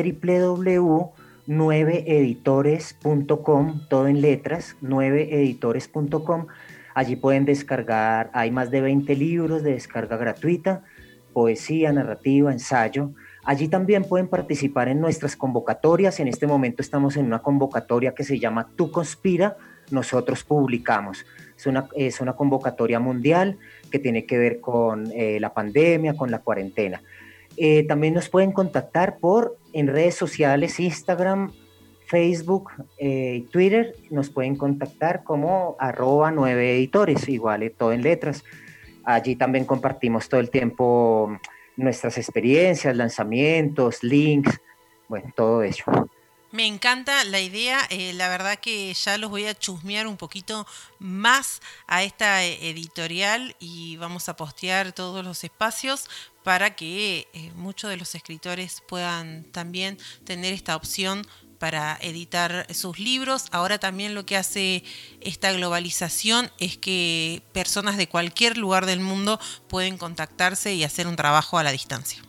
www.9editores.com, 1.46 3.88
todo 3.88 4.08
en 4.08 4.20
letras, 4.20 4.76
9editores.com, 4.82 6.46
allí 6.94 7.16
pueden 7.16 7.44
descargar, 7.44 8.30
hay 8.32 8.50
más 8.50 8.70
de 8.70 8.80
20 8.80 9.14
libros 9.16 9.62
de 9.62 9.72
descarga 9.72 10.16
gratuita, 10.16 10.84
poesía, 11.32 11.92
narrativa, 11.92 12.52
ensayo 12.52 13.10
Allí 13.44 13.68
también 13.68 14.04
pueden 14.04 14.28
participar 14.28 14.88
en 14.88 15.00
nuestras 15.00 15.36
convocatorias. 15.36 16.18
En 16.18 16.28
este 16.28 16.46
momento 16.46 16.80
estamos 16.80 17.16
en 17.16 17.26
una 17.26 17.40
convocatoria 17.40 18.14
que 18.14 18.24
se 18.24 18.38
llama 18.38 18.70
Tú 18.74 18.90
Conspira, 18.90 19.56
nosotros 19.90 20.44
publicamos. 20.44 21.26
Es 21.56 21.66
una, 21.66 21.86
es 21.94 22.22
una 22.22 22.32
convocatoria 22.32 23.00
mundial 23.00 23.58
que 23.90 23.98
tiene 23.98 24.24
que 24.24 24.38
ver 24.38 24.60
con 24.60 25.12
eh, 25.12 25.38
la 25.40 25.52
pandemia, 25.52 26.16
con 26.16 26.30
la 26.30 26.38
cuarentena. 26.38 27.02
Eh, 27.56 27.86
también 27.86 28.14
nos 28.14 28.28
pueden 28.28 28.52
contactar 28.52 29.18
por 29.18 29.56
en 29.72 29.86
redes 29.86 30.14
sociales, 30.14 30.80
Instagram, 30.80 31.52
Facebook 32.06 32.70
eh, 32.98 33.44
Twitter. 33.50 33.96
Nos 34.10 34.30
pueden 34.30 34.56
contactar 34.56 35.24
como 35.24 35.76
arroba 35.78 36.30
nueve 36.30 36.76
editores, 36.76 37.28
igual 37.28 37.72
todo 37.76 37.92
en 37.92 38.02
letras. 38.02 38.44
Allí 39.04 39.36
también 39.36 39.64
compartimos 39.64 40.28
todo 40.28 40.40
el 40.40 40.50
tiempo 40.50 41.38
nuestras 41.76 42.18
experiencias, 42.18 42.96
lanzamientos, 42.96 44.02
links, 44.02 44.60
bueno, 45.08 45.32
todo 45.36 45.62
eso. 45.62 45.84
Me 46.54 46.68
encanta 46.68 47.24
la 47.24 47.40
idea, 47.40 47.80
eh, 47.90 48.12
la 48.12 48.28
verdad 48.28 48.60
que 48.60 48.94
ya 48.94 49.18
los 49.18 49.28
voy 49.28 49.46
a 49.46 49.58
chusmear 49.58 50.06
un 50.06 50.16
poquito 50.16 50.68
más 51.00 51.60
a 51.88 52.04
esta 52.04 52.44
eh, 52.44 52.70
editorial 52.70 53.56
y 53.58 53.96
vamos 53.96 54.28
a 54.28 54.36
postear 54.36 54.92
todos 54.92 55.24
los 55.24 55.42
espacios 55.42 56.08
para 56.44 56.76
que 56.76 57.26
eh, 57.32 57.50
muchos 57.56 57.90
de 57.90 57.96
los 57.96 58.14
escritores 58.14 58.82
puedan 58.86 59.44
también 59.44 59.96
tener 60.24 60.52
esta 60.52 60.76
opción 60.76 61.22
para 61.58 61.96
editar 62.02 62.66
sus 62.74 62.98
libros. 62.98 63.46
Ahora 63.50 63.78
también 63.78 64.14
lo 64.14 64.26
que 64.26 64.36
hace 64.36 64.84
esta 65.22 65.50
globalización 65.52 66.50
es 66.60 66.76
que 66.76 67.42
personas 67.52 67.96
de 67.96 68.06
cualquier 68.06 68.58
lugar 68.58 68.84
del 68.84 69.00
mundo 69.00 69.40
pueden 69.68 69.96
contactarse 69.96 70.74
y 70.74 70.84
hacer 70.84 71.06
un 71.06 71.16
trabajo 71.16 71.58
a 71.58 71.62
la 71.62 71.72
distancia. 71.72 72.22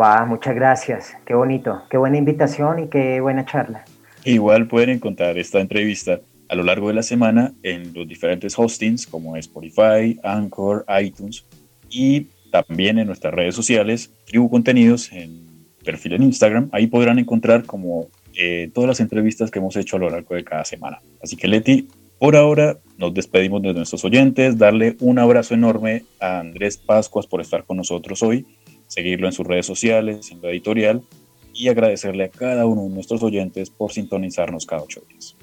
Va, 0.00 0.24
muchas 0.24 0.54
gracias. 0.54 1.16
Qué 1.26 1.34
bonito, 1.34 1.82
qué 1.90 1.96
buena 1.96 2.18
invitación 2.18 2.84
y 2.84 2.88
qué 2.88 3.20
buena 3.20 3.44
charla. 3.44 3.84
Igual 4.24 4.68
pueden 4.68 4.90
encontrar 4.90 5.36
esta 5.38 5.60
entrevista 5.60 6.20
a 6.48 6.54
lo 6.54 6.62
largo 6.62 6.88
de 6.88 6.94
la 6.94 7.02
semana 7.02 7.52
en 7.62 7.92
los 7.92 8.06
diferentes 8.06 8.56
hostings 8.56 9.06
como 9.06 9.36
Spotify, 9.36 10.18
Anchor, 10.22 10.84
iTunes 11.00 11.44
y 11.90 12.28
también 12.50 12.98
en 12.98 13.06
nuestras 13.06 13.34
redes 13.34 13.54
sociales, 13.54 14.10
Tribu 14.26 14.50
Contenidos 14.50 15.12
en 15.12 15.48
perfil 15.84 16.14
en 16.14 16.22
Instagram. 16.24 16.68
Ahí 16.72 16.86
podrán 16.86 17.18
encontrar 17.18 17.64
como 17.64 18.08
eh, 18.36 18.70
todas 18.74 18.88
las 18.88 19.00
entrevistas 19.00 19.50
que 19.50 19.58
hemos 19.58 19.76
hecho 19.76 19.96
a 19.96 20.00
lo 20.00 20.10
largo 20.10 20.34
de 20.34 20.44
cada 20.44 20.64
semana. 20.64 21.00
Así 21.22 21.36
que 21.36 21.48
Leti, 21.48 21.88
Por 22.18 22.34
ahora 22.34 22.78
nos 22.96 23.14
despedimos 23.14 23.62
de 23.62 23.72
nuestros 23.72 24.04
oyentes, 24.04 24.58
darle 24.58 24.96
un 25.00 25.18
abrazo 25.20 25.54
enorme 25.54 26.04
a 26.20 26.40
Andrés 26.40 26.76
Pascuas 26.76 27.26
por 27.26 27.40
estar 27.40 27.64
con 27.64 27.76
nosotros 27.76 28.22
hoy, 28.22 28.44
seguirlo 28.88 29.28
en 29.28 29.32
sus 29.32 29.46
redes 29.46 29.66
sociales, 29.66 30.32
en 30.32 30.42
la 30.42 30.50
editorial 30.50 31.02
y 31.54 31.68
agradecerle 31.68 32.24
a 32.24 32.28
cada 32.28 32.66
uno 32.66 32.82
de 32.82 32.90
nuestros 32.90 33.22
oyentes 33.22 33.70
por 33.70 33.92
sintonizarnos 33.92 34.66
cada 34.66 34.82
ocho 34.82 35.00
días. 35.08 35.36